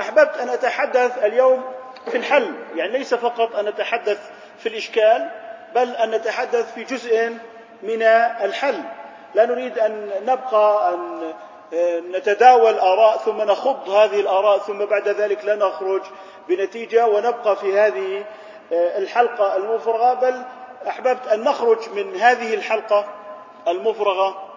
أحببت 0.00 0.36
أن 0.36 0.48
أتحدث 0.48 1.24
اليوم 1.24 1.64
في 2.10 2.16
الحل 2.16 2.54
يعني 2.76 2.92
ليس 2.92 3.14
فقط 3.14 3.56
أن 3.56 3.66
أتحدث 3.68 4.30
في 4.58 4.68
الإشكال 4.68 5.30
بل 5.74 5.88
أن 5.96 6.10
نتحدث 6.10 6.74
في 6.74 6.84
جزء 6.84 7.36
من 7.82 8.02
الحل. 8.42 8.80
لا 9.34 9.46
نريد 9.46 9.78
أن 9.78 10.10
نبقى 10.26 10.94
أن 10.94 11.32
نتداول 12.12 12.78
آراء 12.78 13.18
ثم 13.18 13.36
نخض 13.42 13.88
هذه 13.90 14.20
الآراء 14.20 14.58
ثم 14.58 14.84
بعد 14.84 15.08
ذلك 15.08 15.44
لا 15.44 15.54
نخرج 15.54 16.02
بنتيجة 16.48 17.06
ونبقى 17.06 17.56
في 17.56 17.78
هذه 17.78 18.24
الحلقة 18.72 19.56
المفرغة. 19.56 20.14
بل 20.14 20.42
أحببت 20.88 21.26
أن 21.32 21.44
نخرج 21.44 21.78
من 21.94 22.16
هذه 22.16 22.54
الحلقة 22.54 23.04
المفرغة 23.70 24.48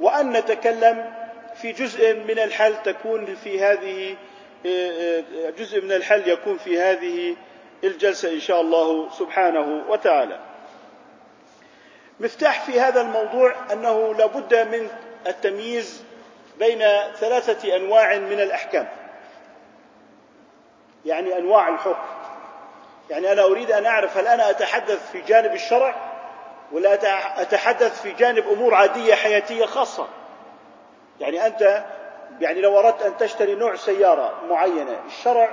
وأن 0.00 0.32
نتكلم 0.32 1.12
في 1.54 1.72
جزء 1.72 2.14
من 2.14 2.38
الحل 2.38 2.82
تكون 2.82 3.34
في 3.34 3.64
هذه 3.64 4.16
جزء 5.58 5.80
من 5.82 5.92
الحل 5.92 6.28
يكون 6.28 6.58
في 6.58 6.80
هذه 6.80 7.36
الجلسة 7.84 8.32
إن 8.32 8.40
شاء 8.40 8.60
الله 8.60 9.10
سبحانه 9.10 9.84
وتعالى. 9.88 10.40
مفتاح 12.20 12.64
في 12.64 12.80
هذا 12.80 13.00
الموضوع 13.00 13.54
أنه 13.72 14.14
لابد 14.14 14.54
من 14.54 14.88
التمييز 15.26 16.04
بين 16.58 16.78
ثلاثة 17.20 17.76
أنواع 17.76 18.18
من 18.18 18.40
الأحكام. 18.40 18.88
يعني 21.04 21.38
أنواع 21.38 21.68
الحكم. 21.68 22.06
يعني 23.10 23.32
أنا 23.32 23.42
أريد 23.42 23.70
أن 23.72 23.86
أعرف 23.86 24.16
هل 24.16 24.26
أنا 24.26 24.50
أتحدث 24.50 25.10
في 25.12 25.20
جانب 25.20 25.52
الشرع؟ 25.54 26.15
ولا 26.72 26.94
أتحدث 27.42 28.02
في 28.02 28.12
جانب 28.12 28.48
أمور 28.48 28.74
عادية 28.74 29.14
حياتية 29.14 29.64
خاصة. 29.64 30.06
يعني 31.20 31.46
أنت 31.46 31.84
يعني 32.40 32.60
لو 32.60 32.78
أردت 32.78 33.02
أن 33.02 33.16
تشتري 33.16 33.54
نوع 33.54 33.76
سيارة 33.76 34.34
معينة 34.48 35.00
الشرع 35.06 35.50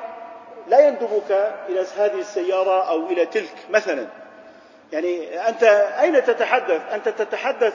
لا 0.68 0.88
يندبك 0.88 1.32
إلى 1.70 1.86
هذه 1.98 2.20
السيارة 2.20 2.90
أو 2.90 3.06
إلى 3.06 3.26
تلك 3.26 3.56
مثلا. 3.70 4.08
يعني 4.92 5.40
أنت 5.50 5.64
أين 6.02 6.24
تتحدث؟ 6.24 6.82
أنت 6.94 7.10
تتحدث 7.10 7.74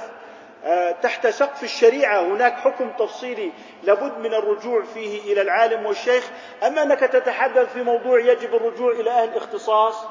آه، 0.64 0.90
تحت 0.90 1.26
سقف 1.26 1.62
الشريعة. 1.62 2.20
هناك 2.20 2.52
حكم 2.52 2.90
تفصيلي 2.98 3.52
لابد 3.82 4.18
من 4.18 4.34
الرجوع 4.34 4.82
فيه 4.94 5.32
إلى 5.32 5.40
العالم 5.40 5.86
والشيخ. 5.86 6.30
أما 6.66 6.82
أنك 6.82 7.00
تتحدث 7.00 7.72
في 7.72 7.82
موضوع 7.82 8.20
يجب 8.20 8.54
الرجوع 8.54 8.92
إلى 8.92 9.10
أهل 9.10 9.36
اختصاص 9.36 10.04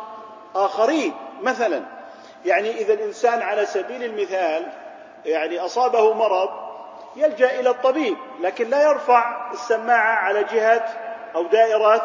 آخرين 0.55 1.13
مثلا. 1.41 1.96
يعني 2.47 2.71
إذا 2.71 2.93
الإنسان 2.93 3.41
على 3.41 3.65
سبيل 3.65 4.03
المثال 4.03 4.65
يعني 5.25 5.59
أصابه 5.59 6.13
مرض 6.13 6.49
يلجأ 7.15 7.59
إلى 7.59 7.69
الطبيب 7.69 8.17
لكن 8.41 8.69
لا 8.69 8.83
يرفع 8.83 9.51
السماعة 9.51 10.15
على 10.15 10.43
جهة 10.43 10.85
أو 11.35 11.43
دائرات 11.43 12.03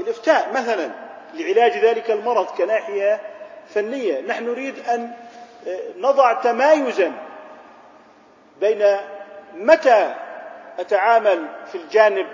الإفتاء 0.00 0.52
مثلا 0.54 0.90
لعلاج 1.34 1.72
ذلك 1.72 2.10
المرض 2.10 2.46
كناحية 2.46 3.20
فنية. 3.74 4.20
نحن 4.20 4.44
نريد 4.44 4.88
أن 4.88 5.10
آه، 5.68 5.80
نضع 5.98 6.32
تمايزا 6.32 7.12
بين 8.60 8.96
متى 9.54 10.14
أتعامل 10.78 11.46
في 11.66 11.74
الجانب 11.74 12.26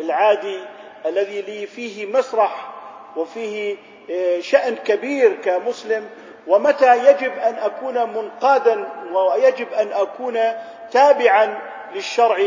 العادي 0.00 0.60
الذي 1.06 1.42
لي 1.42 1.66
فيه 1.66 2.06
مسرح 2.06 2.70
وفيه 3.16 3.76
آه، 4.10 4.40
شأن 4.40 4.76
كبير 4.76 5.34
كمسلم 5.34 6.10
ومتى 6.50 7.10
يجب 7.10 7.32
أن 7.32 7.54
أكون 7.54 7.94
منقادا 7.94 8.88
ويجب 9.12 9.72
أن 9.72 9.92
أكون 9.92 10.38
تابعا 10.90 11.58
للشرع 11.94 12.38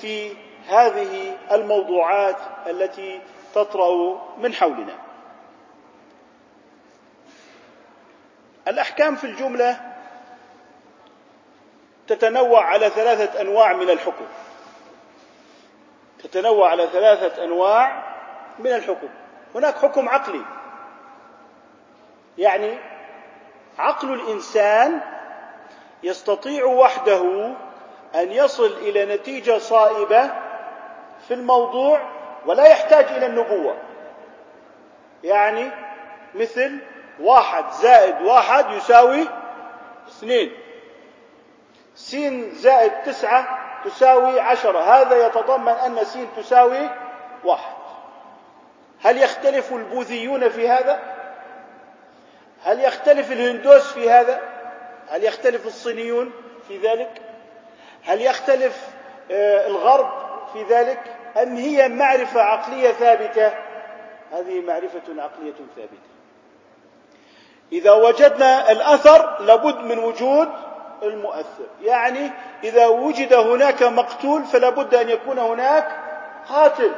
في 0.00 0.36
هذه 0.68 1.36
الموضوعات 1.52 2.36
التي 2.66 3.20
تطرأ 3.54 4.20
من 4.38 4.54
حولنا. 4.54 4.94
الأحكام 8.68 9.16
في 9.16 9.24
الجملة 9.24 9.80
تتنوع 12.06 12.64
على 12.64 12.90
ثلاثة 12.90 13.40
أنواع 13.40 13.72
من 13.72 13.90
الحكم. 13.90 14.26
تتنوع 16.22 16.70
على 16.70 16.86
ثلاثة 16.86 17.44
أنواع 17.44 18.02
من 18.58 18.72
الحكم. 18.72 19.08
هناك 19.54 19.78
حكم 19.78 20.08
عقلي. 20.08 20.42
يعني 22.38 22.78
عقل 23.78 24.12
الإنسان 24.12 25.00
يستطيع 26.02 26.64
وحده 26.64 27.52
أن 28.14 28.32
يصل 28.32 28.66
إلى 28.66 29.14
نتيجة 29.16 29.58
صائبة 29.58 30.30
في 31.28 31.34
الموضوع 31.34 32.00
ولا 32.46 32.66
يحتاج 32.66 33.04
إلى 33.04 33.26
النبوة. 33.26 33.76
يعني 35.24 35.70
مثل 36.34 36.78
واحد 37.20 37.70
زائد 37.70 38.22
واحد 38.22 38.70
يساوي 38.70 39.28
اثنين. 40.08 40.52
سين 41.94 42.50
زائد 42.54 42.92
تسعة 43.04 43.58
تساوي 43.84 44.40
عشرة. 44.40 44.78
هذا 44.78 45.26
يتضمن 45.26 45.72
أن 45.72 46.04
سين 46.04 46.28
تساوي 46.36 46.90
واحد. 47.44 47.78
هل 49.02 49.18
يختلف 49.22 49.72
البوذيون 49.72 50.48
في 50.48 50.68
هذا؟ 50.68 51.17
هل 52.64 52.84
يختلف 52.84 53.32
الهندوس 53.32 53.92
في 53.92 54.10
هذا؟ 54.10 54.40
هل 55.08 55.24
يختلف 55.24 55.66
الصينيون 55.66 56.32
في 56.68 56.78
ذلك؟ 56.78 57.22
هل 58.04 58.22
يختلف 58.22 58.88
آه، 59.30 59.66
الغرب 59.66 60.10
في 60.52 60.62
ذلك؟ 60.62 61.00
أم 61.42 61.56
هي 61.56 61.88
معرفة 61.88 62.40
عقلية 62.40 62.92
ثابتة؟ 62.92 63.52
هذه 64.32 64.60
معرفة 64.60 65.22
عقلية 65.22 65.54
ثابتة 65.76 66.08
إذا 67.72 67.92
وجدنا 67.92 68.72
الأثر 68.72 69.42
لابد 69.42 69.76
من 69.80 69.98
وجود 69.98 70.48
المؤثر 71.02 71.66
يعني 71.82 72.30
إذا 72.64 72.86
وجد 72.86 73.32
هناك 73.32 73.82
مقتول 73.82 74.44
فلا 74.44 74.70
بد 74.70 74.94
أن 74.94 75.08
يكون 75.08 75.38
هناك 75.38 75.88
قاتل 76.48 76.92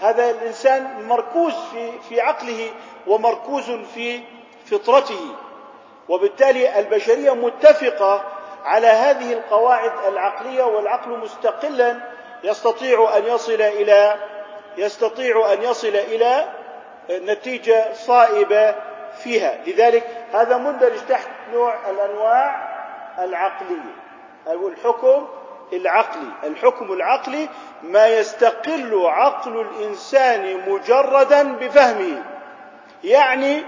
هذا 0.00 0.30
الإنسان 0.30 1.08
مركوز 1.08 1.52
في, 1.72 2.00
في 2.08 2.20
عقله 2.20 2.70
ومركوز 3.06 3.70
في 3.70 4.20
فطرته. 4.72 5.34
وبالتالي 6.08 6.78
البشرية 6.78 7.34
متفقة 7.34 8.24
على 8.64 8.86
هذه 8.86 9.32
القواعد 9.32 9.92
العقلية 10.08 10.62
والعقل 10.62 11.18
مستقلا 11.18 12.00
يستطيع 12.44 13.16
أن 13.16 13.24
يصل 13.24 13.52
إلى 13.52 14.16
يستطيع 14.76 15.52
أن 15.52 15.62
يصل 15.62 15.88
إلى 15.88 16.48
نتيجة 17.10 17.92
صائبة 17.92 18.74
فيها. 19.22 19.58
لذلك 19.66 20.06
هذا 20.32 20.56
مندرج 20.56 20.98
تحت 21.08 21.28
نوع 21.52 21.90
الأنواع 21.90 22.72
العقلية. 23.18 23.94
أو 24.46 24.68
الحكم 24.68 25.28
العقلي. 25.72 26.28
الحكم 26.44 26.92
العقلي 26.92 27.48
ما 27.82 28.06
يستقل 28.06 29.06
عقل 29.06 29.60
الإنسان 29.60 30.70
مجردا 30.70 31.52
بفهمه. 31.52 32.22
يعني 33.04 33.62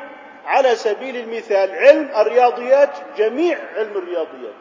على 0.47 0.77
سبيل 0.77 1.17
المثال 1.17 1.71
علم 1.73 2.11
الرياضيات 2.17 2.91
جميع 3.17 3.59
علم 3.77 3.97
الرياضيات 3.97 4.55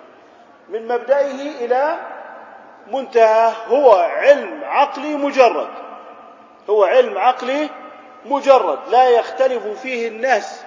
من 0.69 0.87
مبدئه 0.87 1.65
إلى 1.65 1.97
منتهى 2.91 3.51
هو 3.67 3.91
علم 3.93 4.61
عقلي 4.63 5.15
مجرد 5.15 5.69
هو 6.69 6.83
علم 6.83 7.17
عقلي 7.17 7.69
مجرد 8.25 8.79
لا 8.89 9.09
يختلف 9.09 9.67
فيه 9.67 10.07
الناس. 10.07 10.61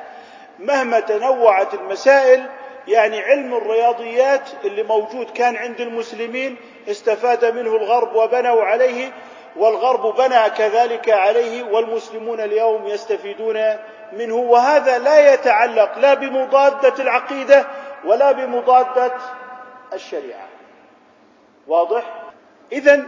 مهما 0.58 1.00
تنوعت 1.00 1.74
المسائل 1.74 2.46
يعني 2.88 3.20
علم 3.20 3.54
الرياضيات 3.54 4.50
اللي 4.64 4.82
موجود 4.82 5.30
كان 5.30 5.56
عند 5.56 5.80
المسلمين 5.80 6.56
استفاد 6.88 7.44
منه 7.44 7.76
الغرب 7.76 8.16
وبنوا 8.16 8.64
عليه 8.64 9.12
والغرب 9.56 10.16
بنى 10.16 10.50
كذلك 10.50 11.10
عليه 11.10 11.62
والمسلمون 11.62 12.40
اليوم 12.40 12.86
يستفيدون 12.86 13.56
منه 14.12 14.34
وهذا 14.34 14.98
لا 14.98 15.34
يتعلق 15.34 15.98
لا 15.98 16.14
بمضادة 16.14 17.02
العقيدة 17.02 17.66
ولا 18.04 18.32
بمضادة 18.32 19.12
الشريعة. 19.92 20.46
واضح؟ 21.66 22.04
اذا 22.72 23.06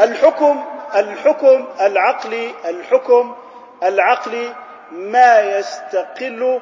الحكم 0.00 0.64
الحكم 0.94 1.66
العقلي 1.80 2.50
الحكم 2.64 3.34
العقلي 3.82 4.52
ما 4.92 5.40
يستقل 5.40 6.60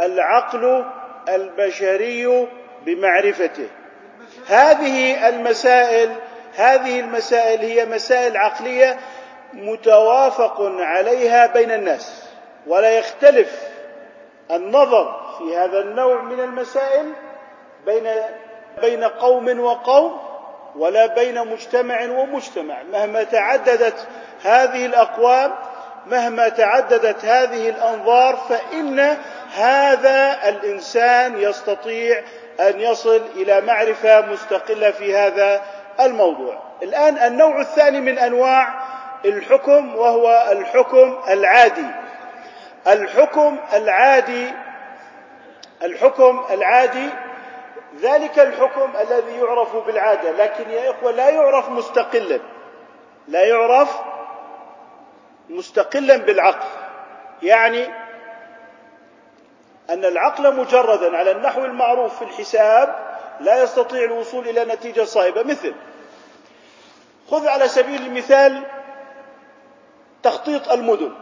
العقل 0.00 0.84
البشري 1.28 2.48
بمعرفته. 2.84 3.68
هذه 4.48 5.28
المسائل 5.28 6.16
هذه 6.56 7.00
المسائل 7.00 7.60
هي 7.60 7.86
مسائل 7.86 8.36
عقلية 8.36 8.98
متوافق 9.52 10.56
عليها 10.78 11.46
بين 11.46 11.70
الناس. 11.70 12.25
ولا 12.66 12.98
يختلف 12.98 13.62
النظر 14.50 15.36
في 15.38 15.56
هذا 15.56 15.78
النوع 15.78 16.22
من 16.22 16.40
المسائل 16.40 17.12
بين 17.86 18.08
بين 18.80 19.04
قوم 19.04 19.60
وقوم 19.60 20.18
ولا 20.76 21.06
بين 21.06 21.46
مجتمع 21.46 22.04
ومجتمع. 22.04 22.82
مهما 22.82 23.22
تعددت 23.22 24.06
هذه 24.42 24.86
الأقوام 24.86 25.54
مهما 26.06 26.48
تعددت 26.48 27.24
هذه 27.24 27.68
الأنظار 27.68 28.36
فإن 28.36 29.16
هذا 29.54 30.48
الإنسان 30.48 31.40
يستطيع 31.40 32.22
أن 32.60 32.80
يصل 32.80 33.22
إلى 33.36 33.60
معرفة 33.60 34.20
مستقلة 34.20 34.90
في 34.90 35.16
هذا 35.16 35.62
الموضوع. 36.00 36.58
الآن 36.82 37.18
النوع 37.18 37.60
الثاني 37.60 38.00
من 38.00 38.18
أنواع 38.18 38.74
الحكم 39.24 39.96
وهو 39.96 40.48
الحكم 40.52 41.18
العادي. 41.28 41.86
الحكم 42.86 43.58
العادي 43.72 44.52
الحكم 45.82 46.44
العادي 46.50 47.08
ذلك 48.00 48.38
الحكم 48.38 48.90
الذي 49.00 49.32
يعرف 49.38 49.76
بالعادة. 49.76 50.30
لكن 50.30 50.70
يا 50.70 50.90
إخوة 50.90 51.10
لا 51.10 51.30
يعرف 51.30 51.68
مستقلا. 51.68 52.40
لا 53.28 53.44
يعرف 53.44 54.00
مستقلا 55.48 56.16
بالعقل. 56.16 56.68
يعني 57.42 57.86
أن 59.90 60.04
العقل 60.04 60.56
مجردا 60.56 61.16
على 61.16 61.30
النحو 61.30 61.64
المعروف 61.64 62.18
في 62.18 62.24
الحساب 62.24 63.06
لا 63.40 63.62
يستطيع 63.62 64.04
الوصول 64.04 64.48
إلى 64.48 64.64
نتيجة 64.64 65.04
صائبة 65.04 65.42
مثل 65.42 65.74
خذ 67.30 67.48
على 67.48 67.68
سبيل 67.68 68.02
المثال 68.02 68.62
تخطيط 70.22 70.68
المدن. 70.68 71.12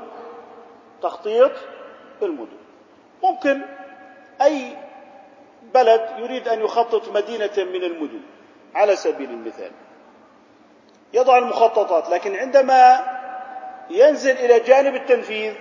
تخطيط 1.04 1.52
المدن. 2.22 2.56
ممكن 3.22 3.62
أي 4.42 4.76
بلد 5.74 6.08
يريد 6.18 6.48
أن 6.48 6.60
يخطط 6.60 7.08
مدينة 7.08 7.52
من 7.56 7.82
المدن 7.84 8.20
على 8.74 8.96
سبيل 8.96 9.30
المثال. 9.30 9.70
يضع 11.12 11.38
المخططات 11.38 12.10
لكن 12.10 12.36
عندما 12.36 13.00
ينزل 13.90 14.30
إلى 14.30 14.60
جانب 14.60 14.94
التنفيذ 14.94 15.54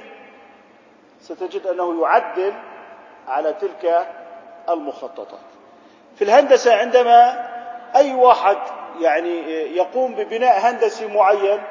ستجد 1.22 1.68
أنه 1.68 2.02
يعدل 2.02 2.54
على 3.28 3.54
تلك 3.54 4.08
المخططات. 4.70 5.40
في 6.16 6.24
الهندسة 6.24 6.76
عندما 6.76 7.50
أي 7.96 8.14
واحد 8.14 8.58
يعني 9.00 9.40
يقوم 9.78 10.16
ببناء 10.16 10.60
هندسي 10.60 11.08
معين 11.08 11.64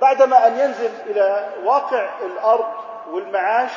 بعدما 0.00 0.46
أن 0.46 0.58
ينزل 0.58 0.90
إلى 1.06 1.48
واقع 1.64 2.10
الأرض 2.26 2.81
والمعاش 3.10 3.70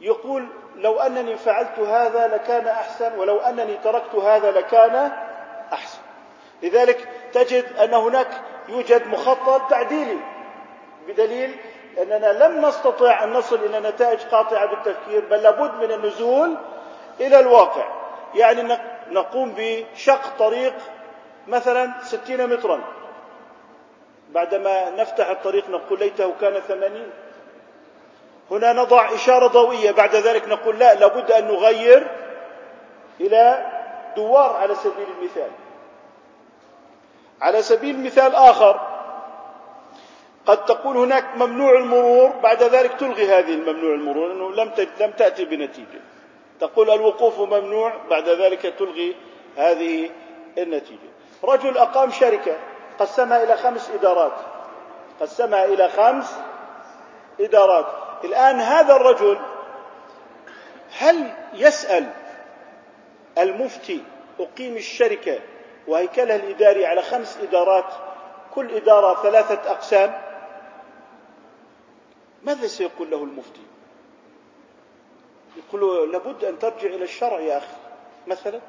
يقول 0.00 0.48
لو 0.76 1.00
أنني 1.00 1.36
فعلت 1.36 1.78
هذا 1.78 2.26
لكان 2.26 2.68
أحسن 2.68 3.18
ولو 3.18 3.38
أنني 3.38 3.76
تركت 3.76 4.14
هذا 4.14 4.50
لكان 4.50 5.12
أحسن. 5.72 5.98
لذلك 6.62 7.08
تجد 7.32 7.64
أن 7.76 7.94
هناك 7.94 8.28
يوجد 8.68 9.06
مخطط 9.06 9.70
تعديلي 9.70 10.18
بدليل 11.08 11.56
أننا 12.02 12.44
لم 12.44 12.66
نستطع 12.66 13.24
أن 13.24 13.32
نصل 13.32 13.56
إلى 13.56 13.80
نتائج 13.80 14.20
قاطعة 14.20 14.66
بالتفكير 14.66 15.24
بل 15.30 15.42
لابد 15.42 15.74
من 15.74 15.92
النزول 15.92 16.56
إلى 17.20 17.40
الواقع. 17.40 17.88
يعني 18.34 18.78
نقوم 19.10 19.54
بشق 19.56 20.36
طريق 20.38 20.74
مثلا 21.46 21.92
ستين 22.02 22.46
مترا. 22.46 22.80
بعدما 24.34 24.90
نفتح 24.90 25.28
الطريق 25.28 25.70
نقول 25.70 25.98
ليته 25.98 26.34
كان 26.40 26.60
ثمانين 26.60 27.10
هنا 28.50 28.72
نضع 28.72 29.14
إشارة 29.14 29.46
ضوئية 29.46 29.90
بعد 29.90 30.16
ذلك 30.16 30.48
نقول 30.48 30.78
لا 30.78 30.94
لابد 30.94 31.32
أن 31.32 31.48
نغير 31.48 32.06
إلى 33.20 33.66
دوار 34.16 34.56
على 34.56 34.74
سبيل 34.74 35.06
المثال. 35.18 35.50
على 37.40 37.62
سبيل 37.62 37.94
المثال 37.94 38.34
آخر 38.34 38.80
قد 40.46 40.64
تقول 40.64 40.96
هناك 40.96 41.24
ممنوع 41.36 41.72
المرور 41.78 42.28
بعد 42.28 42.62
ذلك 42.62 42.92
تلغي 42.92 43.26
هذه 43.26 43.54
الممنوع 43.54 43.94
المرور 43.94 44.28
لأنه 44.28 44.50
لم 44.52 44.72
لم 45.00 45.10
تأتي 45.10 45.44
بنتيجة. 45.44 46.00
تقول 46.60 46.90
الوقوف 46.90 47.40
ممنوع 47.40 47.92
بعد 48.10 48.28
ذلك 48.28 48.74
تلغي 48.78 49.16
هذه 49.56 50.10
النتيجة. 50.58 51.08
رجل 51.44 51.78
أقام 51.78 52.10
شركة 52.10 52.56
قسمها 52.98 53.42
إلى 53.42 53.56
خمس 53.56 53.90
إدارات. 53.90 54.32
قسمها 55.20 55.64
إلى 55.64 55.88
خمس 55.88 56.34
إدارات. 57.40 57.86
الآن 58.24 58.60
هذا 58.60 58.96
الرجل 58.96 59.38
هل 60.98 61.32
يسأل 61.54 62.10
المفتي 63.38 64.02
أقيم 64.40 64.76
الشركة 64.76 65.40
وهيكلها 65.88 66.36
الإداري 66.36 66.86
على 66.86 67.02
خمس 67.02 67.38
إدارات 67.42 67.84
كل 68.54 68.74
إدارة 68.74 69.22
ثلاثة 69.22 69.70
أقسام؟ 69.70 70.22
ماذا 72.42 72.66
سيقول 72.66 73.10
له 73.10 73.16
المفتي؟ 73.22 73.62
يقول 75.56 76.12
لابد 76.12 76.44
أن 76.44 76.58
ترجع 76.58 76.88
إلى 76.88 77.04
الشرع 77.04 77.40
يا 77.40 77.58
أخي 77.58 77.76
مثلا؟ 78.26 78.60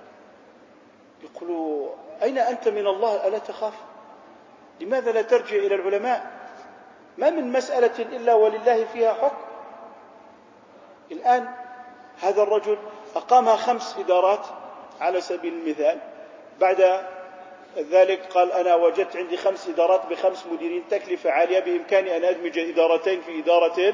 يقول 1.24 1.90
أين 2.24 2.38
أنت 2.38 2.68
من 2.68 2.88
الله؟ 2.88 3.28
ألا 3.28 3.38
تخاف؟ 3.38 3.74
لماذا 4.80 5.12
لا 5.12 5.22
ترجع 5.22 5.56
إلى 5.56 5.76
العلماء؟ 5.76 6.32
ما 7.18 7.30
من 7.30 7.52
مسألة 7.52 8.00
إلا 8.00 8.34
ولله 8.34 8.86
فيها 8.86 9.14
حكم. 9.14 9.46
الآن 11.12 11.48
هذا 12.22 12.44
الرجل 12.44 12.78
أقامها 13.16 13.56
خمس 13.56 13.98
إدارات 13.98 14.46
على 15.02 15.22
سبيل 15.22 15.54
المثال. 15.54 16.00
بعد 16.60 17.02
ذلك 17.78 18.26
قال 18.26 18.52
أنا 18.52 18.76
وجدت 18.76 19.16
عندي 19.16 19.38
خمس 19.38 19.70
إدارات 19.70 20.06
بخمس 20.06 20.46
مديرين 20.46 20.84
تكلفة 20.90 21.32
عالية 21.32 21.60
بإمكاني 21.60 22.18
أن 22.18 22.24
أدمج 22.24 22.60
إدارتين 22.60 23.22
في 23.22 23.40
إدارة 23.40 23.94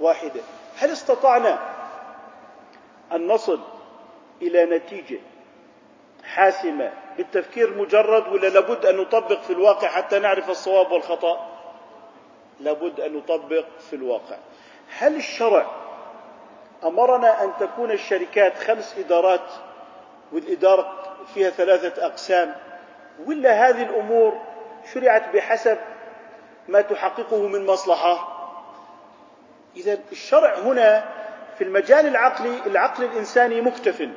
واحدة. 0.00 0.40
هل 0.78 0.90
استطعنا 0.90 1.58
أن 3.12 3.26
نصل 3.26 3.60
إلى 4.42 4.64
نتيجة 4.64 5.18
حاسمة 6.24 6.92
بالتفكير 7.16 7.78
مجرد 7.78 8.28
ولا 8.28 8.48
لابد 8.48 8.86
أن 8.86 8.96
نطبق 8.96 9.40
في 9.40 9.52
الواقع 9.52 9.88
حتى 9.88 10.18
نعرف 10.18 10.50
الصواب 10.50 10.92
والخطأ؟ 10.92 11.48
لابد 12.60 13.00
أن 13.00 13.16
نطبق 13.16 13.64
في 13.90 13.96
الواقع. 13.96 14.36
هل 14.98 15.16
الشرع 15.16 15.66
أمرنا 16.84 17.44
أن 17.44 17.52
تكون 17.60 17.90
الشركات 17.90 18.58
خمس 18.58 18.94
إدارات 18.98 19.50
والإدارة 20.32 21.16
فيها 21.34 21.50
ثلاثة 21.50 22.06
أقسام 22.06 22.54
ولا 23.26 23.68
هذه 23.68 23.82
الأمور 23.82 24.40
شرعت 24.94 25.34
بحسب 25.34 25.78
ما 26.68 26.80
تحققه 26.80 27.46
من 27.46 27.66
مصلحة؟ 27.66 28.28
إذا 29.76 29.98
الشرع 30.12 30.58
هنا 30.58 31.04
في 31.58 31.64
المجال 31.64 32.06
العقلي 32.06 32.58
العقل 32.66 33.04
الإنساني 33.04 33.60
مكتف. 33.60 34.08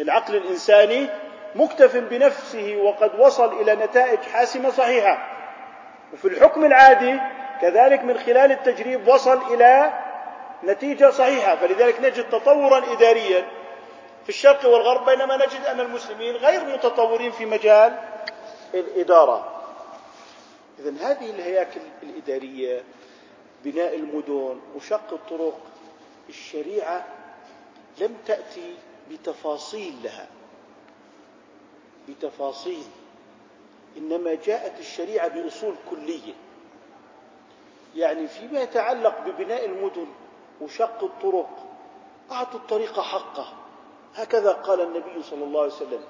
العقل 0.00 0.36
الإنساني 0.36 1.08
مكتف 1.56 1.96
بنفسه 1.96 2.76
وقد 2.76 3.20
وصل 3.20 3.60
إلى 3.60 3.74
نتائج 3.74 4.18
حاسمة 4.18 4.70
صحيحة. 4.70 5.32
وفي 6.12 6.28
الحكم 6.28 6.64
العادي 6.64 7.20
كذلك 7.60 8.04
من 8.04 8.18
خلال 8.18 8.52
التجريب 8.52 9.08
وصل 9.08 9.54
إلى 9.54 9.92
نتيجة 10.64 11.10
صحيحة. 11.10 11.56
فلذلك 11.56 12.00
نجد 12.00 12.28
تطورا 12.28 12.92
إداريا 12.92 13.48
في 14.22 14.28
الشرق 14.28 14.66
والغرب 14.66 15.06
بينما 15.06 15.36
نجد 15.36 15.66
أن 15.66 15.80
المسلمين 15.80 16.36
غير 16.36 16.64
متطورين 16.64 17.30
في 17.30 17.46
مجال 17.46 17.96
الإدارة. 18.74 19.52
إذا 20.78 20.90
هذه 21.10 21.30
الهياكل 21.30 21.80
الإدارية 22.02 22.82
بناء 23.64 23.94
المدن 23.96 24.60
وشق 24.76 25.12
الطرق 25.12 25.58
الشريعة 26.28 27.04
لم 28.00 28.16
تأتي 28.26 28.74
بتفاصيل 29.10 29.94
لها. 30.04 30.26
بتفاصيل. 32.08 32.84
إنما 33.96 34.34
جاءت 34.34 34.80
الشريعة 34.80 35.28
بأصول 35.28 35.74
كلية. 35.90 36.34
يعني 37.96 38.26
فيما 38.26 38.62
يتعلق 38.62 39.14
ببناء 39.26 39.64
المدن 39.64 40.06
وشق 40.60 41.04
الطرق 41.04 41.48
أعطوا 42.32 42.60
الطريق 42.60 43.00
حقه. 43.00 43.46
هكذا 44.14 44.52
قال 44.52 44.80
النبي 44.80 45.22
صلى 45.22 45.44
الله 45.44 45.62
عليه 45.62 45.72
وسلم. 45.72 46.00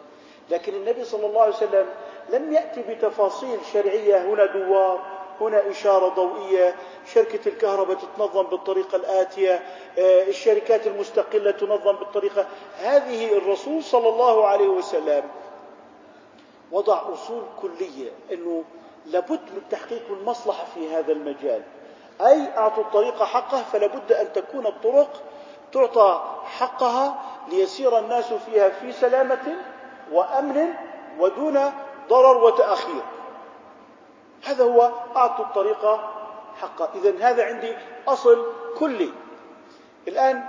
لكن 0.50 0.74
النبي 0.74 1.04
صلى 1.04 1.26
الله 1.26 1.42
عليه 1.42 1.54
وسلم 1.56 1.86
لم 2.30 2.52
يأتي 2.52 2.82
بتفاصيل 2.82 3.58
شرعية. 3.72 4.24
هنا 4.24 4.46
دوار 4.46 5.16
هنا 5.40 5.70
إشارة 5.70 6.08
ضوئية. 6.08 6.76
شركة 7.06 7.48
الكهرباء 7.48 7.96
تتنظم 7.96 8.42
بالطريقة 8.42 8.96
الآتية. 8.96 9.62
آه، 9.98 10.22
الشركات 10.22 10.86
المستقلة 10.86 11.50
تنظم 11.50 11.92
بالطريقة. 11.92 12.46
هذه 12.78 13.32
الرسول 13.32 13.82
صلى 13.82 14.08
الله 14.08 14.46
عليه 14.46 14.68
وسلم 14.68 15.24
وضع 16.72 17.00
أصول 17.12 17.42
كلية 17.62 18.10
أنه 18.32 18.64
لابد 19.06 19.40
من 19.54 19.62
تحقيق 19.70 20.02
المصلحة 20.10 20.64
في 20.74 20.94
هذا 20.96 21.12
المجال. 21.12 21.62
أي 22.20 22.58
أعطوا 22.58 22.82
الطريق 22.82 23.22
حقه 23.22 23.62
فلابد 23.62 24.12
أن 24.12 24.32
تكون 24.32 24.66
الطرق 24.66 25.22
تعطى 25.72 26.22
حقها 26.58 27.22
ليسير 27.48 27.98
الناس 27.98 28.32
فيها 28.32 28.68
في 28.68 28.92
سلامة 28.92 29.56
وأمن 30.12 30.74
ودون 31.18 31.72
ضرر 32.08 32.44
وتأخير. 32.44 33.02
هذا 34.44 34.64
هو 34.64 34.90
أعطوا 35.16 35.44
الطريق 35.44 36.00
حقه 36.60 36.88
إذا 36.94 37.30
هذا 37.30 37.44
عندي 37.44 37.76
أصل 38.08 38.46
كلي. 38.78 39.12
الآن 40.08 40.44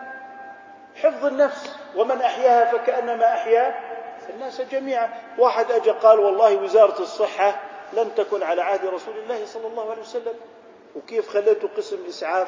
حفظ 0.96 1.26
النفس 1.26 1.76
ومن 1.96 2.22
أحياها 2.22 2.72
فكأنما 2.72 3.34
أحيا 3.34 3.87
الناس 4.30 4.62
جميعا. 4.62 5.10
واحد 5.38 5.72
أجى 5.72 5.92
قال 5.92 6.20
والله 6.20 6.56
وزارة 6.56 7.02
الصحة 7.02 7.62
لم 7.94 8.10
تكن 8.10 8.44
على 8.44 8.62
عهد 8.62 8.86
رسول 8.86 9.18
الله 9.18 9.46
صلى 9.46 9.68
الله 9.68 9.92
عليه 9.92 10.02
وسلم. 10.02 10.34
وكيف 10.96 11.30
خليته 11.30 11.70
قسم 11.78 11.98
إسعاف 12.10 12.48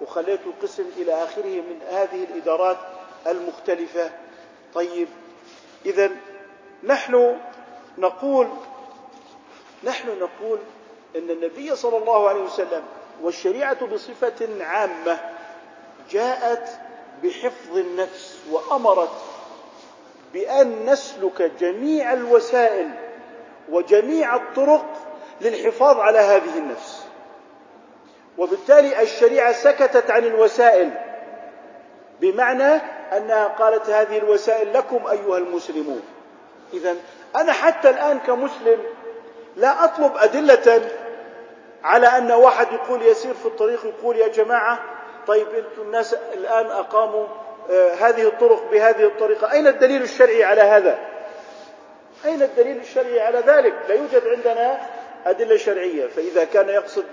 وخليته 0.00 0.52
قسم 0.62 0.84
إلى 0.96 1.24
آخره 1.24 1.44
من 1.60 1.80
هذه 1.90 2.24
الإدارات 2.24 2.76
المختلفة؟ 3.26 4.10
طيب 4.74 5.08
إذا 5.86 6.10
نحن 6.84 7.36
نقول 7.98 8.48
نحن 9.84 10.08
نقول 10.08 10.58
أن 11.16 11.30
النبي 11.30 11.76
صلى 11.76 11.96
الله 11.96 12.28
عليه 12.28 12.40
وسلم 12.40 12.82
والشريعة 13.22 13.86
بصفة 13.86 14.64
عامة 14.64 15.18
جاءت 16.10 16.68
بحفظ 17.22 17.76
النفس 17.76 18.38
وأمرت 18.50 19.10
بأن 20.32 20.86
نسلك 20.90 21.42
جميع 21.60 22.12
الوسائل 22.12 22.90
وجميع 23.68 24.36
الطرق 24.36 24.86
للحفاظ 25.40 25.98
على 26.00 26.18
هذه 26.18 26.58
النفس. 26.58 27.06
وبالتالي 28.38 29.02
الشريعة 29.02 29.52
سكتت 29.52 30.10
عن 30.10 30.24
الوسائل 30.24 30.90
بمعنى 32.20 32.80
أنها 33.16 33.46
قالت 33.46 33.90
هذه 33.90 34.18
الوسائل 34.18 34.74
لكم 34.74 35.06
أيها 35.06 35.38
المسلمون. 35.38 36.02
إذا 36.72 36.96
أنا 37.36 37.52
حتى 37.52 37.90
الآن 37.90 38.18
كمسلم 38.18 38.78
لا 39.56 39.84
أطلب 39.84 40.16
أدلة 40.16 40.90
على 41.84 42.06
أن 42.06 42.32
واحد 42.32 42.72
يقول 42.72 43.02
يسير 43.02 43.34
في 43.34 43.46
الطريق 43.46 43.86
يقول 43.86 44.16
يا 44.16 44.28
جماعة 44.28 44.78
طيب 45.26 45.46
أنتم 45.48 45.82
الناس 45.82 46.14
الآن 46.14 46.66
أقاموا 46.66 47.26
هذه 48.00 48.26
الطرق 48.26 48.70
بهذه 48.70 49.04
الطريقة. 49.04 49.52
أين 49.52 49.66
الدليل 49.66 50.02
الشرعي 50.02 50.44
على 50.44 50.60
هذا؟ 50.60 50.98
أين 52.24 52.42
الدليل 52.42 52.76
الشرعي 52.76 53.20
على 53.20 53.38
ذلك؟ 53.38 53.74
لا 53.88 53.94
يوجد 53.94 54.22
عندنا 54.26 54.80
أدلة 55.26 55.56
شرعية. 55.56 56.06
فإذا 56.06 56.44
كان 56.44 56.68
يقصد 56.68 57.04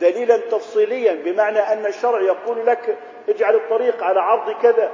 دليلا 0.00 0.36
تفصيليا 0.36 1.12
بمعنى 1.12 1.58
أن 1.58 1.86
الشرع 1.86 2.20
يقول 2.20 2.66
لك 2.66 2.98
اجعل 3.28 3.54
الطريق 3.54 4.02
على 4.02 4.20
عرض 4.20 4.62
كذا 4.62 4.90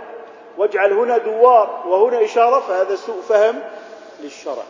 واجعل 0.58 0.92
هنا 0.92 1.18
دوار 1.18 1.84
وهنا 1.86 2.24
إشارة 2.24 2.60
فهذا 2.60 2.94
سوء 2.94 3.20
فهم 3.20 3.60
للشرع. 4.20 4.62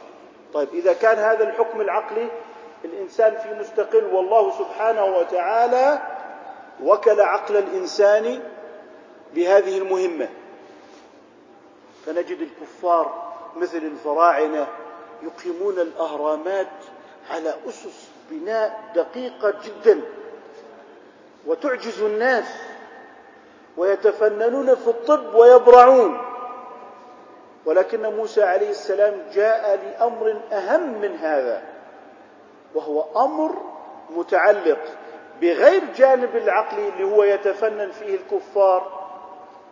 طيب 0.54 0.68
إذا 0.74 0.92
كان 0.92 1.18
هذا 1.18 1.44
الحكم 1.44 1.80
العقلي 1.80 2.28
الإنسان 2.84 3.34
في 3.38 3.60
مستقل 3.60 4.04
والله 4.04 4.50
سبحانه 4.58 5.04
وتعالى 5.04 5.98
وكل 6.82 7.20
عقل 7.20 7.56
الإنسان 7.56 8.40
بهذه 9.34 9.78
المهمة. 9.78 10.28
فنجد 12.06 12.38
الكفار 12.40 13.32
مثل 13.56 13.78
الفراعنة 13.78 14.66
يقيمون 15.22 15.78
الأهرامات 15.78 16.66
على 17.30 17.54
أسس 17.68 18.08
بناء 18.30 18.80
دقيقة 18.94 19.54
جدا. 19.64 20.00
وتعجز 21.46 22.02
الناس 22.02 22.46
ويتفننون 23.76 24.74
في 24.74 24.88
الطب 24.88 25.34
ويبرعون. 25.34 26.18
ولكن 27.66 28.02
موسى 28.16 28.42
عليه 28.42 28.70
السلام 28.70 29.22
جاء 29.34 29.80
لأمر 29.84 30.40
أهم 30.52 31.00
من 31.00 31.16
هذا 31.16 31.62
وهو 32.74 33.24
أمر 33.24 33.54
متعلق 34.10 34.78
بغير 35.40 35.82
جانب 35.96 36.36
العقلي 36.36 36.88
اللي 36.88 37.04
هو 37.04 37.22
يتفنن 37.24 37.90
فيه 37.90 38.14
الكفار 38.14 38.99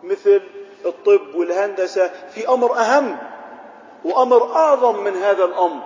مثل 0.03 0.41
الطب 0.85 1.35
والهندسة 1.35 2.07
في 2.29 2.49
أمر 2.49 2.75
أهم 2.77 3.17
وأمر 4.05 4.55
أعظم 4.55 5.03
من 5.03 5.15
هذا 5.15 5.45
الأمر 5.45 5.83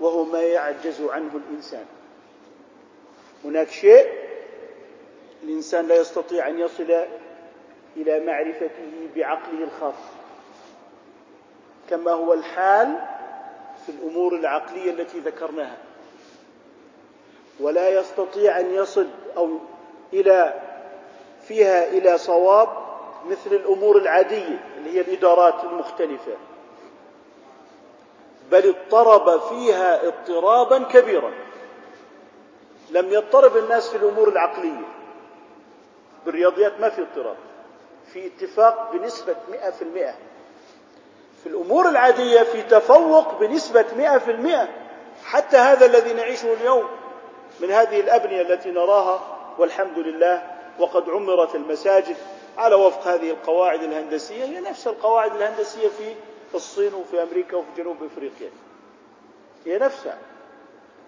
وهو 0.00 0.24
ما 0.24 0.42
يعجز 0.42 1.02
عنه 1.02 1.30
الإنسان. 1.34 1.84
هناك 3.44 3.68
شيء 3.70 4.06
الإنسان 5.42 5.86
لا 5.86 5.96
يستطيع 5.96 6.48
أن 6.48 6.58
يصل 6.58 7.04
إلى 7.96 8.20
معرفته 8.20 9.08
بعقله 9.16 9.64
الخاص 9.64 9.94
كما 11.90 12.12
هو 12.12 12.32
الحال 12.32 12.98
في 13.86 13.92
الأمور 13.92 14.34
العقلية 14.34 14.90
التي 14.90 15.20
ذكرناها. 15.20 15.76
ولا 17.60 17.88
يستطيع 17.88 18.60
أن 18.60 18.74
يصل 18.74 19.06
أو 19.36 19.58
إلى 20.12 20.54
فيها 21.48 21.88
إلى 21.88 22.18
صواب 22.18 22.87
مثل 23.30 23.52
الأمور 23.56 23.96
العادية 23.96 24.60
اللي 24.76 24.90
هي 24.96 25.00
الإدارات 25.00 25.64
المختلفة. 25.64 26.36
بل 28.50 28.68
اضطرب 28.68 29.40
فيها 29.40 30.06
اضطرابا 30.08 30.78
كبيرا. 30.78 31.32
لم 32.90 33.12
يضطرب 33.12 33.56
الناس 33.56 33.88
في 33.88 33.96
الأمور 33.96 34.28
العقلية. 34.28 34.88
بالرياضيات 36.26 36.80
ما 36.80 36.88
في 36.90 37.02
اضطراب. 37.02 37.36
في 38.12 38.26
اتفاق 38.26 38.92
بنسبة 38.92 39.36
مئة 39.50 39.70
في 39.70 39.82
المئة. 39.82 40.14
في 41.42 41.48
الأمور 41.48 41.88
العادية 41.88 42.42
في 42.42 42.62
تفوق 42.62 43.38
بنسبة 43.40 43.84
مئة 43.96 44.18
في 44.18 44.30
المئة. 44.30 44.68
حتى 45.24 45.56
هذا 45.56 45.86
الذي 45.86 46.12
نعيشه 46.12 46.52
اليوم 46.52 46.84
من 47.60 47.70
هذه 47.70 48.00
الأبنية 48.00 48.42
التي 48.42 48.70
نراها 48.70 49.20
والحمد 49.58 49.98
لله 49.98 50.42
وقد 50.78 51.10
عمرت 51.10 51.54
المساجد 51.54 52.16
على 52.58 52.74
وفق 52.74 53.06
هذه 53.06 53.30
القواعد 53.30 53.82
الهندسية. 53.82 54.44
هي 54.44 54.60
نفس 54.60 54.86
القواعد 54.86 55.36
الهندسية 55.36 55.88
في 55.88 56.14
الصين 56.54 56.94
وفي 56.94 57.22
أمريكا 57.22 57.56
وفي 57.56 57.68
جنوب 57.76 57.96
أفريقيا. 58.02 58.50
هي 59.66 59.78
نفسها. 59.78 60.18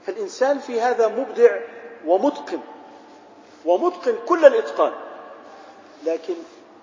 فالإنسان 0.06 0.58
في 0.58 0.80
هذا 0.80 1.08
مبدع 1.08 1.60
ومتقن 2.06 2.60
ومتقن 3.64 4.14
كل 4.28 4.46
الإتقان. 4.46 4.92
لكن 6.06 6.34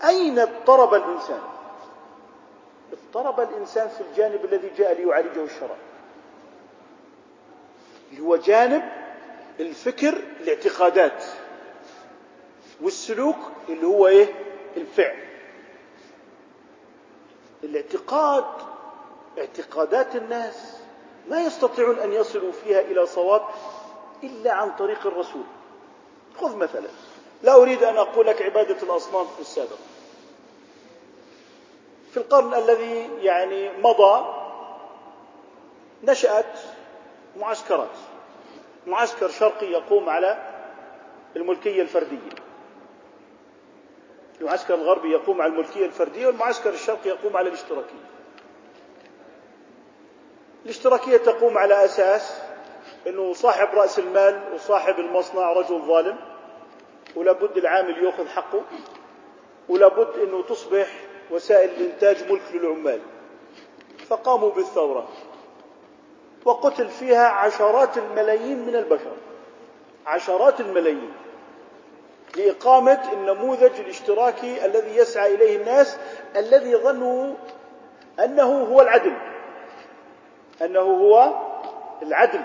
أين 0.07 0.39
اضطرب 0.39 0.93
الإنسان؟ 0.93 1.41
اضطرب 2.93 3.39
الإنسان 3.39 3.87
في 3.87 4.01
الجانب 4.01 4.45
الذي 4.45 4.71
جاء 4.77 4.93
ليعالجه 4.93 5.43
الشرع. 5.43 5.75
اللي 8.11 8.21
هو 8.21 8.35
جانب 8.35 8.83
الفكر 9.59 10.21
الاعتقادات 10.41 11.23
والسلوك 12.81 13.35
اللي 13.69 13.87
هو 13.87 14.07
إيه؟ 14.07 14.33
الفعل 14.77 15.27
الاعتقاد 17.63 18.45
اعتقادات 19.37 20.15
الناس 20.15 20.77
ما 21.29 21.41
يستطيعون 21.41 21.99
أن 21.99 22.13
يصلوا 22.13 22.51
فيها 22.51 22.79
إلى 22.81 23.05
صواب 23.05 23.41
إلا 24.23 24.53
عن 24.53 24.71
طريق 24.71 25.07
الرسول. 25.07 25.43
خذ 26.41 26.55
مثلا. 26.55 26.87
لا 27.43 27.55
أريد 27.55 27.83
أن 27.83 27.97
أقول 27.97 28.27
لك 28.27 28.41
عبادة 28.41 28.83
الأصنام 28.83 29.25
في 29.25 29.39
السابق. 29.39 29.77
في 32.11 32.17
القرن 32.17 32.53
الذي 32.53 33.09
يعني 33.21 33.69
مضى 33.77 34.33
نشأت 36.03 36.59
معسكرات. 37.39 37.97
معسكر 38.87 39.29
شرقي 39.29 39.65
يقوم 39.65 40.09
على 40.09 40.53
الملكية 41.35 41.81
الفردية. 41.81 42.46
المعسكر 44.41 44.73
الغربي 44.73 45.11
يقوم 45.11 45.41
على 45.41 45.51
الملكية 45.53 45.85
الفردية 45.85 46.27
والمعسكر 46.27 46.69
الشرقي 46.69 47.09
يقوم 47.09 47.37
على 47.37 47.49
الاشتراكية. 47.49 48.05
الاشتراكية 50.65 51.17
تقوم 51.17 51.57
على 51.57 51.85
أساس 51.85 52.41
أنه 53.07 53.33
صاحب 53.33 53.67
رأس 53.73 53.99
المال 53.99 54.53
وصاحب 54.53 54.99
المصنع 54.99 55.53
رجل 55.53 55.81
ظالم 55.81 56.17
ولابد 57.15 57.57
العامل 57.57 58.03
يأخذ 58.05 58.27
حقه 58.27 58.61
ولابد 59.69 60.19
أنه 60.19 60.43
تصبح 60.43 60.87
وسائل 61.31 61.69
الإنتاج 61.69 62.31
ملك 62.31 62.41
للعمال. 62.53 63.01
فقاموا 64.07 64.51
بالثورة 64.51 65.07
وقتل 66.45 66.87
فيها 66.87 67.27
عشرات 67.27 67.97
الملايين 67.97 68.65
من 68.65 68.75
البشر. 68.75 69.11
عشرات 70.05 70.59
الملايين. 70.61 71.13
لإقامة 72.37 73.13
النموذج 73.13 73.79
الاشتراكي 73.79 74.65
الذي 74.65 74.95
يسعى 74.97 75.35
إليه 75.35 75.57
الناس 75.57 75.97
الذي 76.35 76.75
ظنوا 76.75 77.33
أنه 78.23 78.63
هو 78.63 78.81
العدل. 78.81 79.13
أنه 80.61 80.79
هو 80.79 81.33
العدل. 82.03 82.41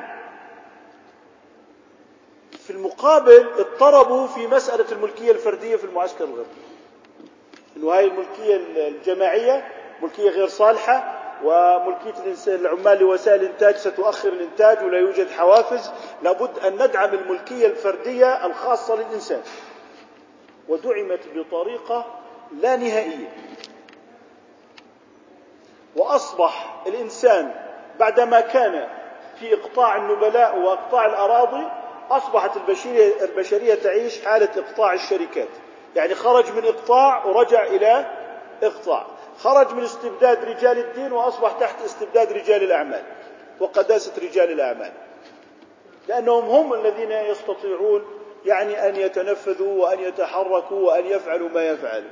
في 2.59 2.71
المقابل 2.71 3.47
اضطربوا 3.59 4.27
في 4.27 4.47
مسألة 4.47 4.93
الملكية 4.93 5.31
الفردية 5.33 5.77
في 5.77 5.85
المعسكر 5.85 6.25
الغربي. 6.25 6.49
أنه 7.77 7.93
هاي 7.93 8.05
الملكية 8.07 8.57
الجماعية 8.89 9.69
ملكية 10.03 10.31
غير 10.31 10.47
صالحة 10.49 11.19
وملكية 11.45 12.15
العمال 12.47 12.99
لوسائل 12.99 13.41
الإنتاج 13.41 13.77
ستؤخر 13.77 14.29
الإنتاج 14.29 14.85
ولا 14.85 14.99
يوجد 14.99 15.31
حوافز. 15.31 15.91
لابد 16.23 16.59
أن 16.59 16.75
ندعم 16.75 17.15
الملكية 17.15 17.67
الفردية 17.67 18.47
الخاصة 18.47 18.95
للإنسان. 18.97 19.41
ودعمت 20.69 21.21
بطريقة 21.35 22.05
لا 22.61 22.77
نهائية. 22.77 23.29
وأصبح 25.97 26.83
الإنسان 26.87 27.55
بعدما 28.01 28.41
كان 28.41 28.89
في 29.41 29.55
إقطاع 29.55 29.97
النبلاء 29.97 30.59
وإقطاع 30.59 31.07
الأراضي 31.07 31.67
أصبحت 32.11 32.57
البشرية, 32.57 33.25
البشرية 33.25 33.75
تعيش 33.75 34.25
حالة 34.25 34.49
إقطاع 34.57 34.93
الشركات. 34.93 35.49
يعني 35.97 36.15
خرج 36.15 36.53
من 36.53 36.65
إقطاع 36.65 37.25
ورجع 37.25 37.65
إلى 37.65 38.07
إقطاع. 38.63 39.07
خرج 39.39 39.75
من 39.75 39.83
استبداد 39.83 40.45
رجال 40.45 40.79
الدين 40.79 41.13
وأصبح 41.13 41.53
تحت 41.53 41.83
استبداد 41.85 42.33
رجال 42.33 42.63
الأعمال 42.63 43.03
وقداسة 43.61 44.13
رجال 44.23 44.53
الأعمال. 44.53 44.93
لأنهم 46.09 46.45
هم 46.45 46.75
الذين 46.75 47.11
يستطيعون 47.11 48.05
يعني 48.45 48.89
أن 48.89 48.97
يتنفذوا 48.97 49.83
وأن 49.83 50.01
يتحركوا 50.01 50.87
وأن 50.87 51.07
يفعلوا 51.07 51.49
ما 51.49 51.63
يفعلوا 51.63 52.11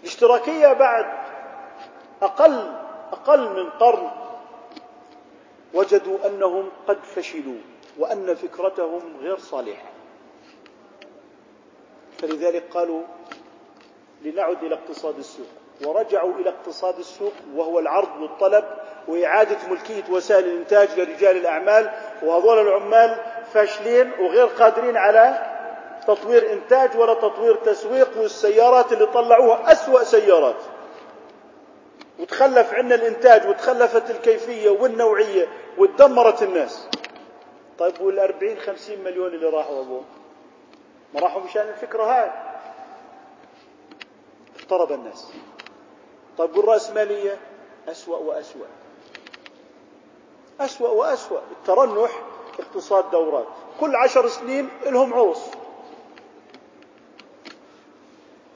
الاشتراكية 0.00 0.72
بعد 0.72 1.06
أقل 2.22 2.72
أقل 3.12 3.64
من 3.64 3.70
قرن 3.70 4.10
وجدوا 5.74 6.26
أنهم 6.26 6.70
قد 6.88 6.98
فشلوا 7.04 7.58
وأن 7.98 8.34
فكرتهم 8.34 9.16
غير 9.20 9.38
صالحة. 9.38 9.88
فلذلك 12.18 12.64
قالوا 12.70 13.02
لنعد 14.22 14.64
إلى 14.64 14.74
اقتصاد 14.74 15.18
السوق. 15.18 15.46
ورجعوا 15.84 16.34
إلى 16.34 16.50
اقتصاد 16.50 16.98
السوق 16.98 17.32
وهو 17.54 17.78
العرض 17.78 18.20
والطلب 18.22 18.64
وإعادة 19.08 19.56
ملكية 19.70 20.04
وسائل 20.10 20.44
الإنتاج 20.44 21.00
لرجال 21.00 21.36
الأعمال. 21.36 21.90
وهذول 22.22 22.68
العمال 22.68 23.20
فاشلين 23.54 24.12
وغير 24.20 24.46
قادرين 24.46 24.96
على 24.96 25.54
تطوير 26.06 26.52
إنتاج 26.52 26.96
ولا 26.96 27.14
تطوير 27.14 27.54
تسويق 27.54 28.08
والسيارات 28.18 28.92
اللي 28.92 29.06
طلعوها 29.06 29.72
أسوأ 29.72 30.04
سيارات. 30.04 30.56
وتخلف 32.18 32.74
عنا 32.74 32.94
الإنتاج 32.94 33.48
وتخلفت 33.48 34.10
الكيفية 34.10 34.70
والنوعية 34.70 35.48
وتدمرت 35.78 36.42
الناس. 36.42 36.88
طيب 37.78 38.00
والأربعين 38.00 38.58
خمسين 38.58 39.04
مليون 39.04 39.34
اللي 39.34 39.46
راحوا 39.46 39.80
أبوه 39.80 40.02
ما 41.14 41.20
راحوا 41.20 41.42
مشان 41.42 41.62
الفكرة 41.68 42.02
هاي. 42.04 42.30
اضطرب 44.62 44.92
الناس. 44.92 45.32
طيب 46.38 46.56
والرأسمالية؟ 46.56 47.38
أسوأ 47.88 48.16
وأسوأ. 48.16 48.66
أسوأ 50.60 50.88
وأسوأ. 50.88 51.40
الترنح 51.50 52.10
اقتصاد 52.58 53.10
دورات. 53.10 53.46
كل 53.80 53.96
عشر 53.96 54.28
سنين 54.28 54.68
لهم 54.86 55.14
عرس 55.14 55.50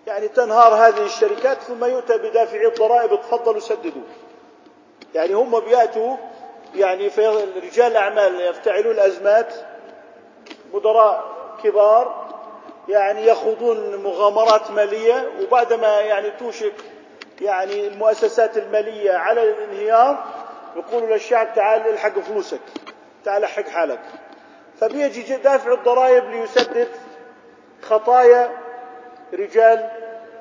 يعني 0.06 0.28
تنهار 0.28 0.74
هذه 0.74 1.04
الشركات 1.04 1.62
ثم 1.62 1.84
يؤتى 1.84 2.18
بدافعي 2.18 2.66
الضرائب 2.66 3.20
تفضلوا 3.20 3.60
سددوا. 3.60 4.02
يعني 5.14 5.32
هم 5.32 5.60
بيأتوا 5.60 6.16
يعني 6.74 7.10
في 7.10 7.26
رجال 7.62 7.92
الأعمال 7.92 8.40
يفتعلون 8.40 8.94
الأزمات 8.94 9.54
مدراء 10.74 11.24
كبار 11.64 12.32
يعني 12.88 13.26
يخوضون 13.26 13.96
مغامرات 13.96 14.70
مالية 14.70 15.30
وبعدما 15.42 16.00
يعني 16.00 16.30
توشك 16.30 16.74
يعني 17.40 17.86
المؤسسات 17.86 18.56
المالية 18.56 19.12
على 19.12 19.42
الانهيار 19.42 20.24
يقولوا 20.76 21.08
للشعب 21.08 21.54
تعال 21.54 21.88
الحق 21.88 22.18
فلوسك. 22.18 22.60
تعال 23.24 23.46
حق 23.46 23.68
حالك. 23.68 24.00
فبيجي 24.80 25.36
دافع 25.36 25.72
الضرائب 25.72 26.24
ليسدد 26.30 26.88
خطايا 27.82 28.50
رجال 29.34 29.90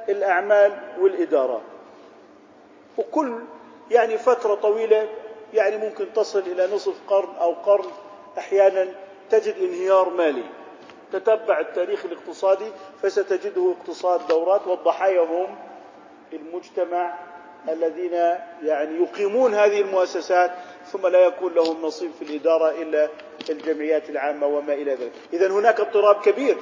الأعمال 0.09 0.71
والإدارة. 0.99 1.61
وكل 2.97 3.39
يعني 3.91 4.17
فترة 4.17 4.55
طويلة 4.55 5.09
يعني 5.53 5.77
ممكن 5.77 6.13
تصل 6.13 6.39
إلى 6.39 6.67
نصف 6.75 6.95
قرن 7.07 7.35
أو 7.41 7.53
قرن 7.53 7.89
أحيانا 8.37 8.87
تجد 9.29 9.55
انهيار 9.57 10.09
مالي. 10.09 10.43
تتبع 11.13 11.59
التاريخ 11.59 12.05
الاقتصادي 12.05 12.71
فستجده 13.01 13.73
اقتصاد 13.79 14.27
دورات 14.27 14.67
والضحايا 14.67 15.21
هم 15.21 15.55
المجتمع 16.33 17.13
الذين 17.69 18.13
يعني 18.63 19.03
يقيمون 19.03 19.53
هذه 19.53 19.81
المؤسسات 19.81 20.51
ثم 20.91 21.07
لا 21.07 21.19
يكون 21.19 21.53
لهم 21.53 21.81
نصيب 21.81 22.11
في 22.19 22.25
الإدارة 22.25 22.69
إلا 22.69 23.09
الجمعيات 23.49 24.09
العامة 24.09 24.47
وما 24.47 24.73
إلى 24.73 24.91
ذلك. 24.93 25.11
إذا 25.33 25.47
هناك 25.47 25.79
اضطراب 25.79 26.21
كبير. 26.21 26.57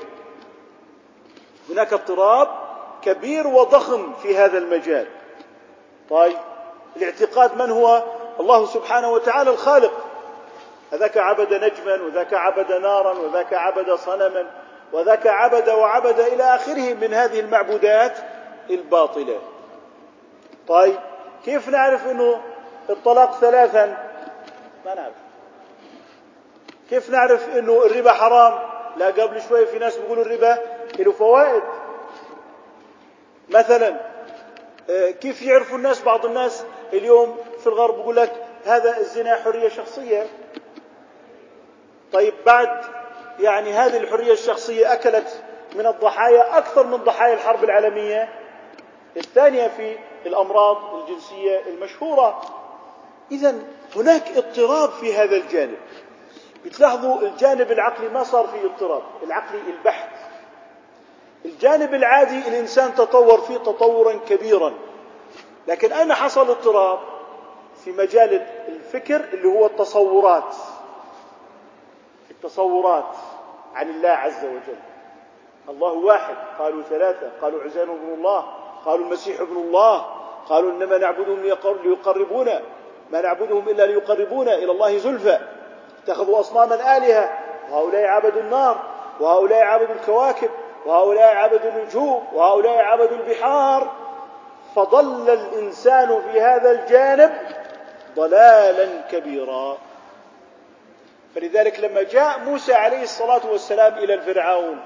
هناك 1.70 1.94
اضطراب 1.94 2.48
كبير 3.02 3.48
وضخم 3.48 4.14
في 4.14 4.38
هذا 4.38 4.58
المجال. 4.58 5.08
طيب 6.10 6.38
الاعتقاد 6.98 7.62
من 7.62 7.72
هو؟ 7.72 8.04
الله 8.40 8.66
سبحانه 8.66 9.12
وتعالى 9.12 9.50
الخالق. 9.50 9.94
هذاك 10.92 11.18
عبد 11.18 11.54
نجما 11.54 12.02
وذاك 12.04 12.34
عبد 12.34 12.72
نارا 12.72 13.14
وذاك 13.20 13.54
عبد 13.54 13.94
صنما 13.94 14.52
وذاك 14.94 15.28
عبد 15.28 15.70
وعبد 15.70 16.20
إلى 16.20 16.44
آخره 16.44 16.94
من 16.94 17.14
هذه 17.14 17.40
المعبودات 17.40 18.18
الباطلة. 18.70 19.40
طيب 20.68 21.00
كيف 21.46 21.70
نعرف 21.70 22.08
إنه 22.08 22.42
الطلاق 22.90 23.40
ثلاثا؟ 23.40 24.09
نعرف. 24.94 25.14
كيف 26.90 27.10
نعرف 27.10 27.50
إنه 27.50 27.86
الربا 27.86 28.12
حرام؟ 28.12 28.70
لا 28.98 29.08
قبل 29.08 29.42
شوي 29.42 29.66
في 29.66 29.80
ناس 29.80 29.98
بيقولوا 29.98 30.24
الربا 30.24 30.58
له 31.00 31.12
فوائد. 31.12 31.64
مثلا 33.50 34.00
آه، 34.90 35.12
كيف 35.12 35.42
يعرفوا 35.42 35.78
الناس؟ 35.78 36.02
بعض 36.02 36.26
الناس 36.26 36.66
اليوم 36.94 37.38
في 37.60 37.68
الغرب 37.68 37.96
بيقول 37.96 38.16
لك 38.16 38.32
هذا 38.66 38.98
الزنا 38.98 39.36
حرية 39.36 39.70
شخصية. 39.70 40.26
طيب 42.14 42.34
بعد 42.46 42.84
يعني 43.40 43.74
هذه 43.74 43.98
الحرية 43.98 44.34
الشخصية 44.34 44.94
أكلت 44.94 45.44
من 45.76 45.88
الضحايا 45.88 46.58
أكثر 46.58 46.84
من 46.84 46.98
ضحايا 46.98 47.34
الحرب 47.34 47.64
العالمية. 47.64 48.30
الثانية 49.18 49.68
في 49.68 49.98
الأمراض 50.26 50.96
الجنسية 50.96 51.62
المشهورة. 51.68 52.42
إذا 53.32 53.56
هناك 53.96 54.38
اضطراب 54.38 54.90
في 54.90 55.16
هذا 55.16 55.36
الجانب. 55.36 55.78
بتلاحظوا 56.66 57.22
الجانب 57.22 57.72
العقلي 57.72 58.10
ما 58.10 58.24
صار 58.24 58.48
فيه 58.48 58.66
اضطراب 58.66 59.02
العقلي 59.24 59.62
البحث. 59.68 60.10
الجانب 61.46 61.94
العادي 61.94 62.48
الإنسان 62.48 62.96
تطور 62.96 63.42
فيه 63.42 63.58
تطورا 63.58 64.20
كبيرا. 64.30 64.74
لكن 65.68 65.94
أين 65.94 66.14
حصل 66.14 66.50
اضطراب؟ 66.50 67.00
في 67.84 67.92
مجال 67.92 68.48
الفكر 68.68 69.16
اللي 69.34 69.48
هو 69.48 69.66
التصورات. 69.66 70.56
التصورات 72.32 73.16
عن 73.76 73.90
الله 73.90 74.10
عز 74.10 74.46
وجل. 74.46 74.80
الله 75.70 75.92
واحد. 75.92 76.36
قالوا 76.60 76.84
ثلاثة. 76.84 77.32
قالوا 77.42 77.64
عزير 77.64 77.86
بن 77.86 78.14
الله. 78.14 78.46
قالوا 78.86 79.06
المسيح 79.06 79.42
ابن 79.42 79.58
الله. 79.58 80.06
قالوا 80.50 80.72
إنما 80.72 80.98
نعبدهم 80.98 81.42
ليقربونا. 81.84 82.62
ما 83.12 83.22
نعبدهم 83.22 83.70
إلا 83.70 83.84
ليقربونا 83.84 84.54
إلى 84.54 84.72
الله 84.72 84.98
زلفى. 84.98 85.40
اتخذوا 86.04 86.40
أصناما 86.40 86.98
آلهة. 86.98 87.38
وهؤلاء 87.72 88.06
عبدوا 88.06 88.42
النار. 88.42 88.82
وهؤلاء 89.20 89.64
عبدوا 89.64 89.96
الكواكب. 89.96 90.50
وهؤلاء 90.86 91.36
عبدوا 91.36 91.72
النجوم. 91.72 92.28
وهؤلاء 92.34 92.78
عبدوا 92.78 93.18
البحار. 93.18 93.92
فضل 94.76 95.30
الإنسان 95.30 96.22
في 96.22 96.42
هذا 96.42 96.72
الجانب 96.72 97.32
ضلالا 98.16 99.02
كبيرا. 99.12 99.78
فلذلك 101.36 101.80
لما 101.80 102.04
جاء 102.04 102.40
موسى 102.40 102.74
عليه 102.74 103.04
الصلاة 103.04 103.42
والسلام 103.52 103.94
إلى 103.94 104.14
الفرعون 104.14 104.80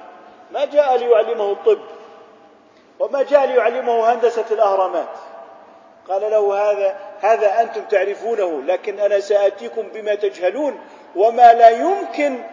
ما 0.51 0.65
جاء 0.65 0.97
ليعلمه 0.97 1.51
الطب 1.51 1.79
وما 2.99 3.23
جاء 3.23 3.45
ليعلمه 3.45 4.13
هندسة 4.13 4.45
الأهرامات. 4.51 5.32
قال 6.09 6.21
له 6.21 6.71
هذا 6.71 6.95
هذا 7.21 7.61
أنتم 7.61 7.81
تعرفونه 7.81 8.61
لكن 8.61 8.99
أنا 8.99 9.19
سآتيكم 9.19 9.81
بما 9.81 10.15
تجهلون 10.15 10.79
وما 11.15 11.53
لا 11.53 11.69
يمكن 11.69 12.43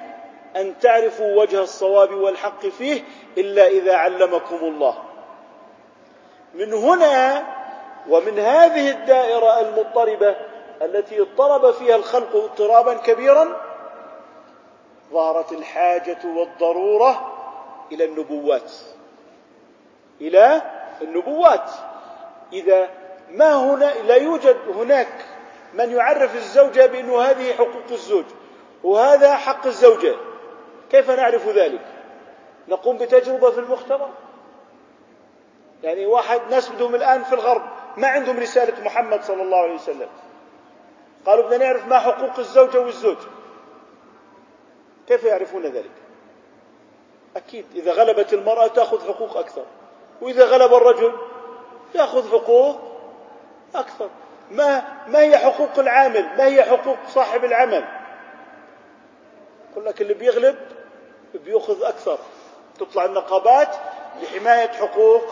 أن 0.56 0.78
تعرفوا 0.78 1.42
وجه 1.42 1.62
الصواب 1.62 2.12
والحق 2.12 2.66
فيه 2.66 3.02
إلا 3.38 3.66
إذا 3.66 3.96
علمكم 3.96 4.56
الله. 4.56 4.98
من 6.54 6.72
هنا 6.72 7.46
ومن 8.08 8.38
هذه 8.38 8.90
الدائرة 8.90 9.60
المضطربة 9.60 10.36
التي 10.82 11.20
اضطرب 11.20 11.70
فيها 11.70 11.96
الخلق 11.96 12.36
اضطرابا 12.36 12.94
كبيرا 12.94 13.56
ظهرت 15.12 15.52
الحاجة 15.52 16.18
والضرورة 16.24 17.36
إلى 17.92 18.04
النبوات. 18.04 18.72
إلى 20.20 20.62
النبوات. 21.02 21.70
إذا 22.52 22.88
ما 23.32 23.54
هنا 23.54 23.94
لا 24.02 24.14
يوجد 24.14 24.56
هناك 24.68 25.26
من 25.74 25.90
يعرف 25.90 26.36
الزوجة 26.36 26.86
بأنه 26.86 27.20
هذه 27.20 27.52
حقوق 27.52 27.90
الزوج 27.90 28.24
وهذا 28.84 29.36
حق 29.36 29.66
الزوجة. 29.66 30.14
كيف 30.90 31.10
نعرف 31.10 31.48
ذلك؟ 31.48 31.86
نقوم 32.68 32.96
بتجربة 32.96 33.50
في 33.50 33.60
المختبر. 33.60 34.08
يعني 35.82 36.06
واحد 36.06 36.40
ناس 36.50 36.68
بدهم 36.68 36.94
الآن 36.94 37.22
في 37.24 37.34
الغرب 37.34 37.62
ما 37.96 38.08
عندهم 38.08 38.38
رسالة 38.40 38.84
محمد 38.84 39.22
صلى 39.22 39.42
الله 39.42 39.58
عليه 39.58 39.74
وسلم. 39.74 40.08
قالوا 41.26 41.46
بدنا 41.46 41.64
نعرف 41.64 41.86
ما 41.86 41.98
حقوق 41.98 42.38
الزوجة 42.38 42.80
والزوج. 42.80 43.16
كيف 45.08 45.24
يعرفون 45.24 45.62
ذلك؟ 45.62 45.90
أكيد 47.36 47.64
إذا 47.74 47.92
غلبت 47.92 48.32
المرأة 48.32 48.66
تأخذ 48.66 49.08
حقوق 49.08 49.36
أكثر 49.36 49.64
وإذا 50.22 50.44
غلب 50.44 50.74
الرجل 50.74 51.12
يأخذ 51.94 52.30
حقوق 52.30 52.89
أكثر. 53.74 54.08
ما 54.50 54.82
ما 55.08 55.18
هي 55.18 55.38
حقوق 55.38 55.78
العامل؟ 55.78 56.28
ما 56.38 56.44
هي 56.44 56.62
حقوق 56.62 56.96
صاحب 57.08 57.44
العمل؟ 57.44 57.84
يقول 59.72 59.84
لك 59.84 60.00
اللي 60.00 60.14
بيغلب 60.14 60.56
بيأخذ 61.34 61.82
أكثر. 61.84 62.18
تطلع 62.78 63.04
النقابات 63.04 63.68
لحماية 64.22 64.68
حقوق 64.68 65.22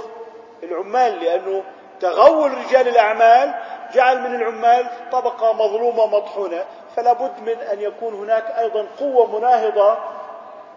العمال 0.62 1.24
لأنه 1.24 1.64
تغول 2.00 2.50
رجال 2.58 2.88
الأعمال 2.88 3.54
جعل 3.94 4.20
من 4.20 4.34
العمال 4.34 4.86
طبقة 5.12 5.52
مظلومة 5.52 6.06
مطحونة 6.06 6.64
فلا 6.96 7.12
بد 7.12 7.40
من 7.40 7.56
أن 7.72 7.80
يكون 7.80 8.14
هناك 8.14 8.44
أيضا 8.58 8.86
قوة 8.98 9.38
مناهضة 9.38 9.98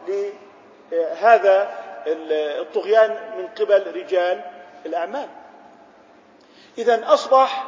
لهذا 0.07 1.69
الطغيان 2.61 3.17
من 3.37 3.47
قبل 3.47 3.95
رجال 3.95 4.41
الأعمال. 4.85 5.27
إذا 6.77 7.13
أصبح 7.13 7.63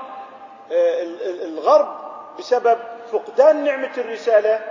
آه، 0.71 1.03
الغرب 1.45 1.97
بسبب 2.39 2.77
فقدان 3.11 3.63
نعمة 3.63 3.91
الرسالة 3.97 4.61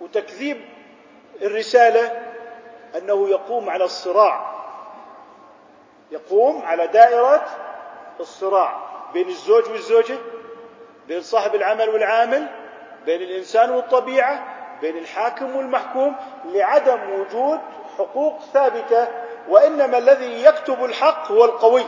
وتكذيب 0.00 0.60
الرسالة 1.42 2.22
أنه 2.98 3.28
يقوم 3.28 3.70
على 3.70 3.84
الصراع. 3.84 4.50
يقوم 6.10 6.62
على 6.62 6.86
دائرة 6.86 7.46
الصراع 8.20 8.76
بين 9.12 9.28
الزوج 9.28 9.70
والزوجة 9.70 10.18
بين 11.08 11.22
صاحب 11.22 11.54
العمل 11.54 11.88
والعامل 11.88 12.46
بين 13.06 13.22
الإنسان 13.22 13.70
والطبيعة 13.70 14.44
بين 14.80 14.98
الحاكم 14.98 15.56
والمحكوم 15.56 16.16
لعدم 16.44 17.20
وجود 17.20 17.60
حقوق 17.98 18.38
ثابتة 18.52 19.08
وإنما 19.48 19.98
الذي 19.98 20.44
يكتب 20.44 20.84
الحق 20.84 21.32
هو 21.32 21.44
القوي. 21.44 21.84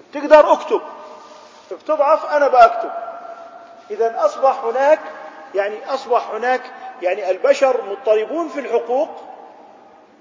بتقدر 0.00 0.52
اكتب. 0.52 0.80
بتضعف 1.72 2.26
أنا 2.26 2.48
بأكتب. 2.48 2.90
إذا 3.90 4.24
أصبح 4.24 4.64
هناك 4.64 5.00
يعني 5.54 5.94
أصبح 5.94 6.30
هناك 6.30 6.62
يعني 7.02 7.30
البشر 7.30 7.82
مضطربون 7.84 8.48
في 8.48 8.60
الحقوق 8.60 9.08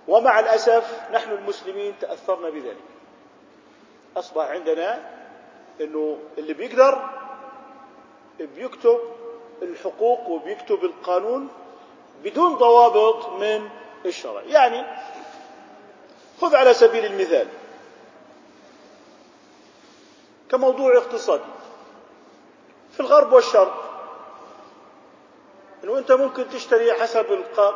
ومع 0.08 0.40
الأسف 0.40 1.02
نحن 1.14 1.32
المسلمين 1.32 1.94
تأثرنا 2.02 2.50
بذلك. 2.50 2.84
أصبح 4.18 4.46
عندنا 4.46 5.00
أنه 5.82 6.18
اللي 6.38 6.54
بيقدر 6.54 7.10
بيكتب 8.40 9.00
الحقوق 9.62 10.30
وبيكتب 10.30 10.84
القانون 10.84 11.50
بدون 12.24 12.56
ضوابط 12.56 13.30
من 13.30 13.70
الشرع. 14.06 14.42
يعني 14.42 14.84
خذ 16.42 16.56
على 16.56 16.74
سبيل 16.74 17.06
المثال. 17.06 17.48
كموضوع 20.52 20.98
اقتصادي. 20.98 21.44
في 22.92 23.00
الغرب 23.00 23.34
والشرق 23.34 23.84
إنه 25.84 25.98
أنت 25.98 26.12
ممكن 26.12 26.50
تشتري 26.50 26.94
حسب 26.94 27.26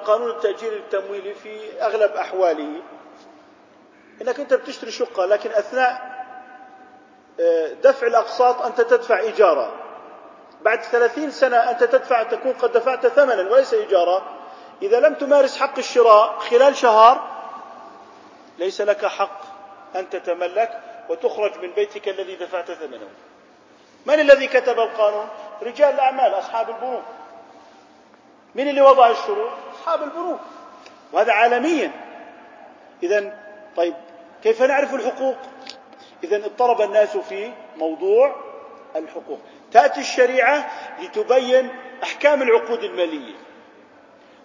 قانون 0.05 0.29
التاجير 0.29 0.73
التمويلي 0.73 1.33
في 1.33 1.81
أغلب 1.81 2.11
أحواله. 2.11 2.81
إنك 4.21 4.39
أنت 4.39 4.53
بتشتري 4.53 4.91
شقة 4.91 5.25
لكن 5.25 5.49
أثناء 5.51 6.11
آه، 7.39 7.73
دفع 7.73 8.07
الأقساط 8.07 8.61
أنت 8.61 8.81
تدفع 8.81 9.19
ايجارا 9.19 9.71
بعد 10.61 10.81
ثلاثين 10.81 11.31
سنة 11.31 11.57
أنت 11.57 11.83
تدفع 11.83 12.23
تكون 12.23 12.53
قد 12.53 12.71
دفعت 12.71 13.07
ثمنا 13.07 13.51
وليس 13.51 13.73
ايجارا 13.73 14.23
إذا 14.81 14.99
لم 14.99 15.13
تمارس 15.13 15.57
حق 15.57 15.77
الشراء 15.77 16.39
خلال 16.39 16.75
شهر 16.75 17.27
ليس 18.59 18.81
لك 18.81 19.05
حق 19.05 19.41
أن 19.95 20.09
تتملك. 20.09 20.81
وتخرج 21.11 21.51
من 21.61 21.71
بيتك 21.71 22.09
الذي 22.09 22.35
دفعت 22.35 22.71
ثمنه. 22.71 23.09
من 24.05 24.19
الذي 24.19 24.47
كتب 24.47 24.79
القانون؟ 24.79 25.27
رجال 25.61 25.93
الأعمال 25.93 26.39
أصحاب 26.39 26.69
البنوك. 26.69 27.03
من 28.55 28.67
اللي 28.69 28.81
وضع 28.81 29.09
الشروط؟ 29.09 29.49
أصحاب 29.73 30.03
البنوك. 30.03 30.39
وهذا 31.13 31.33
عالميا. 31.33 31.91
إذا 33.03 33.39
طيب 33.75 33.93
كيف 34.43 34.61
نعرف 34.61 34.93
الحقوق؟ 34.93 35.35
إذا 36.23 36.37
اضطرب 36.37 36.81
الناس 36.81 37.17
في 37.17 37.51
موضوع 37.77 38.35
الحقوق. 38.95 39.39
تأتي 39.71 39.99
الشريعة 39.99 40.71
لتبين 41.01 41.69
أحكام 42.03 42.41
العقود 42.41 42.83
المالية. 42.83 43.35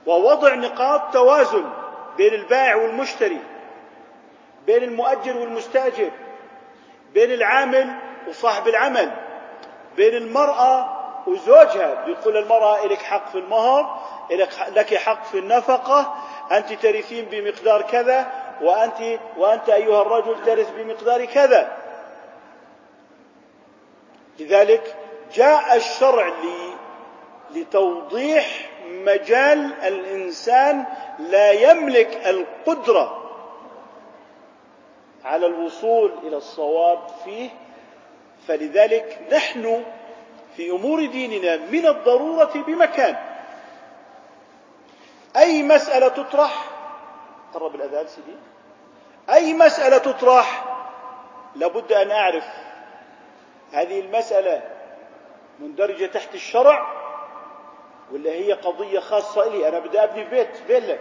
ووضع 0.06 0.54
نقاط 0.54 1.12
توازن 1.12 1.70
بين 2.16 2.34
البائع 2.34 2.76
والمشتري 2.76 3.40
بين 4.66 4.82
المؤجر 4.82 5.36
والمستأجر 5.36 6.10
بين 7.16 7.32
العامل 7.32 7.94
وصاحب 8.28 8.68
العمل 8.68 9.10
بين 9.96 10.14
المرأة 10.14 10.96
وزوجها. 11.26 12.04
بيقول 12.04 12.36
المرأة 12.36 12.86
لك 12.86 13.02
حق 13.02 13.28
في 13.28 13.38
المهر 13.38 14.00
لك 14.74 14.94
حق 14.94 15.24
في 15.24 15.38
النفقة 15.38 16.14
أنت 16.52 16.72
ترثين 16.72 17.24
بمقدار 17.24 17.82
كذا 17.82 18.32
وأنت 18.62 19.20
وأنت 19.36 19.68
أيها 19.68 20.02
الرجل 20.02 20.44
ترث 20.44 20.70
بمقدار 20.70 21.24
كذا. 21.24 21.76
لذلك 24.38 24.96
جاء 25.34 25.76
الشرع 25.76 26.32
لتوضيح 27.50 28.70
مجال 28.88 29.72
الإنسان 29.82 30.84
لا 31.18 31.50
يملك 31.52 32.26
القدرة 32.26 33.25
على 35.26 35.46
الوصول 35.46 36.12
إلى 36.22 36.36
الصواب 36.36 36.98
فيه 37.24 37.50
فلذلك 38.48 39.18
نحن 39.32 39.84
في 40.56 40.70
أمور 40.70 41.06
ديننا 41.06 41.56
من 41.56 41.86
الضرورة 41.86 42.52
بمكان. 42.66 43.16
أي 45.36 45.62
مسألة 45.62 46.08
تطرح؟ 46.08 46.64
قرب 47.54 47.74
الأذان 47.74 48.06
سيدي. 48.06 48.36
أي 49.30 49.54
مسألة 49.54 49.98
تطرح؟ 49.98 50.64
لابد 51.56 51.92
أن 51.92 52.10
أعرف. 52.10 52.46
هذه 53.72 54.00
المسألة 54.00 54.62
مندرجة 55.58 56.06
تحت 56.06 56.34
الشرع 56.34 56.86
ولا 58.12 58.30
هي 58.30 58.52
قضية 58.52 59.00
خاصة 59.00 59.48
لي 59.48 59.68
أنا 59.68 59.78
بدي 59.78 60.04
أبني 60.04 60.24
بيت 60.24 60.56
فيلا. 60.56 60.98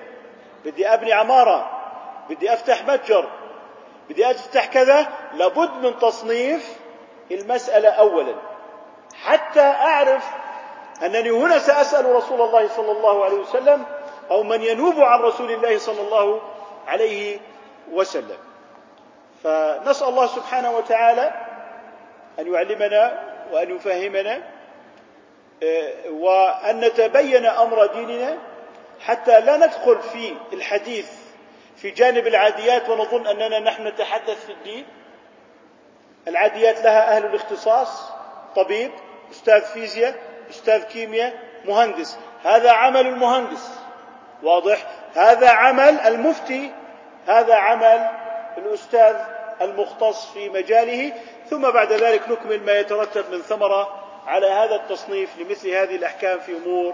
بدي 0.66 0.88
أبني 0.88 1.14
عمارة. 1.14 1.72
بدي 2.30 2.54
أفتح 2.54 2.86
متجر. 2.88 3.30
بدي 4.10 4.32
أفتح 4.32 4.66
كذا 4.66 5.08
لابد 5.34 5.72
من 5.86 6.00
تصنيف 6.00 6.76
المسألة 7.32 7.90
اولا. 7.90 8.36
حتى 9.24 9.62
أعرف 9.62 10.26
أنني 11.04 11.30
هنا 11.32 11.60
سأسأل 11.60 12.16
رسول 12.16 12.42
الله 12.42 12.68
صلى 12.68 12.92
الله 12.92 13.26
عليه 13.26 13.38
وسلم 13.38 13.86
أو 14.32 14.44
من 14.44 14.62
ينوب 14.62 15.00
عن 15.00 15.20
رسول 15.20 15.52
الله 15.52 15.78
صلى 15.78 16.02
الله 16.02 16.42
عليه 16.88 17.40
وسلم. 17.92 18.38
فنسأل 19.44 20.08
الله 20.08 20.28
سبحانه 20.28 20.72
وتعالى 20.72 21.32
أن 22.40 22.54
يعلمنا 22.54 23.24
وأن 23.52 23.76
يفهمنا 23.76 24.42
آه، 25.64 25.92
وأن 26.10 26.80
نتبين 26.80 27.46
أمر 27.46 27.86
ديننا 27.86 28.38
حتى 29.02 29.40
لا 29.40 29.58
ندخل 29.58 30.02
في 30.02 30.34
الحديث 30.54 31.12
في 31.78 31.90
جانب 31.92 32.28
العاديات 32.28 32.90
ونظن 32.90 33.28
أننا 33.28 33.60
نحن 33.60 33.88
نتحدث 33.88 34.46
في 34.46 34.52
الدين. 34.52 34.86
العاديات 36.28 36.82
لها 36.82 37.16
أهل 37.16 37.26
الاختصاص 37.26 38.12
طبيب 38.56 38.92
أستاذ 39.32 39.62
فيزياء 39.62 40.16
أستاذ 40.50 40.84
كيمياء 40.84 41.34
مهندس. 41.66 42.18
هذا 42.44 42.72
عمل 42.72 43.08
المهندس. 43.08 43.70
واضح؟ 44.44 44.86
هذا 45.16 45.50
عمل 45.50 46.00
المفتي. 46.00 46.72
هذا 47.28 47.56
عمل 47.56 48.10
الأستاذ 48.58 49.16
المختص 49.62 50.32
في 50.32 50.50
مجاله. 50.50 51.14
ثم 51.50 51.72
بعد 51.72 51.94
ذلك 51.94 52.30
نكمل 52.30 52.64
ما 52.64 52.80
يترتب 52.80 53.32
من 53.32 53.42
ثمرة 53.42 54.06
على 54.28 54.48
هذا 54.48 54.76
التصنيف 54.76 55.38
لمثل 55.38 55.70
هذه 55.70 55.96
الأحكام 55.96 56.40
في 56.40 56.58
أمور 56.58 56.94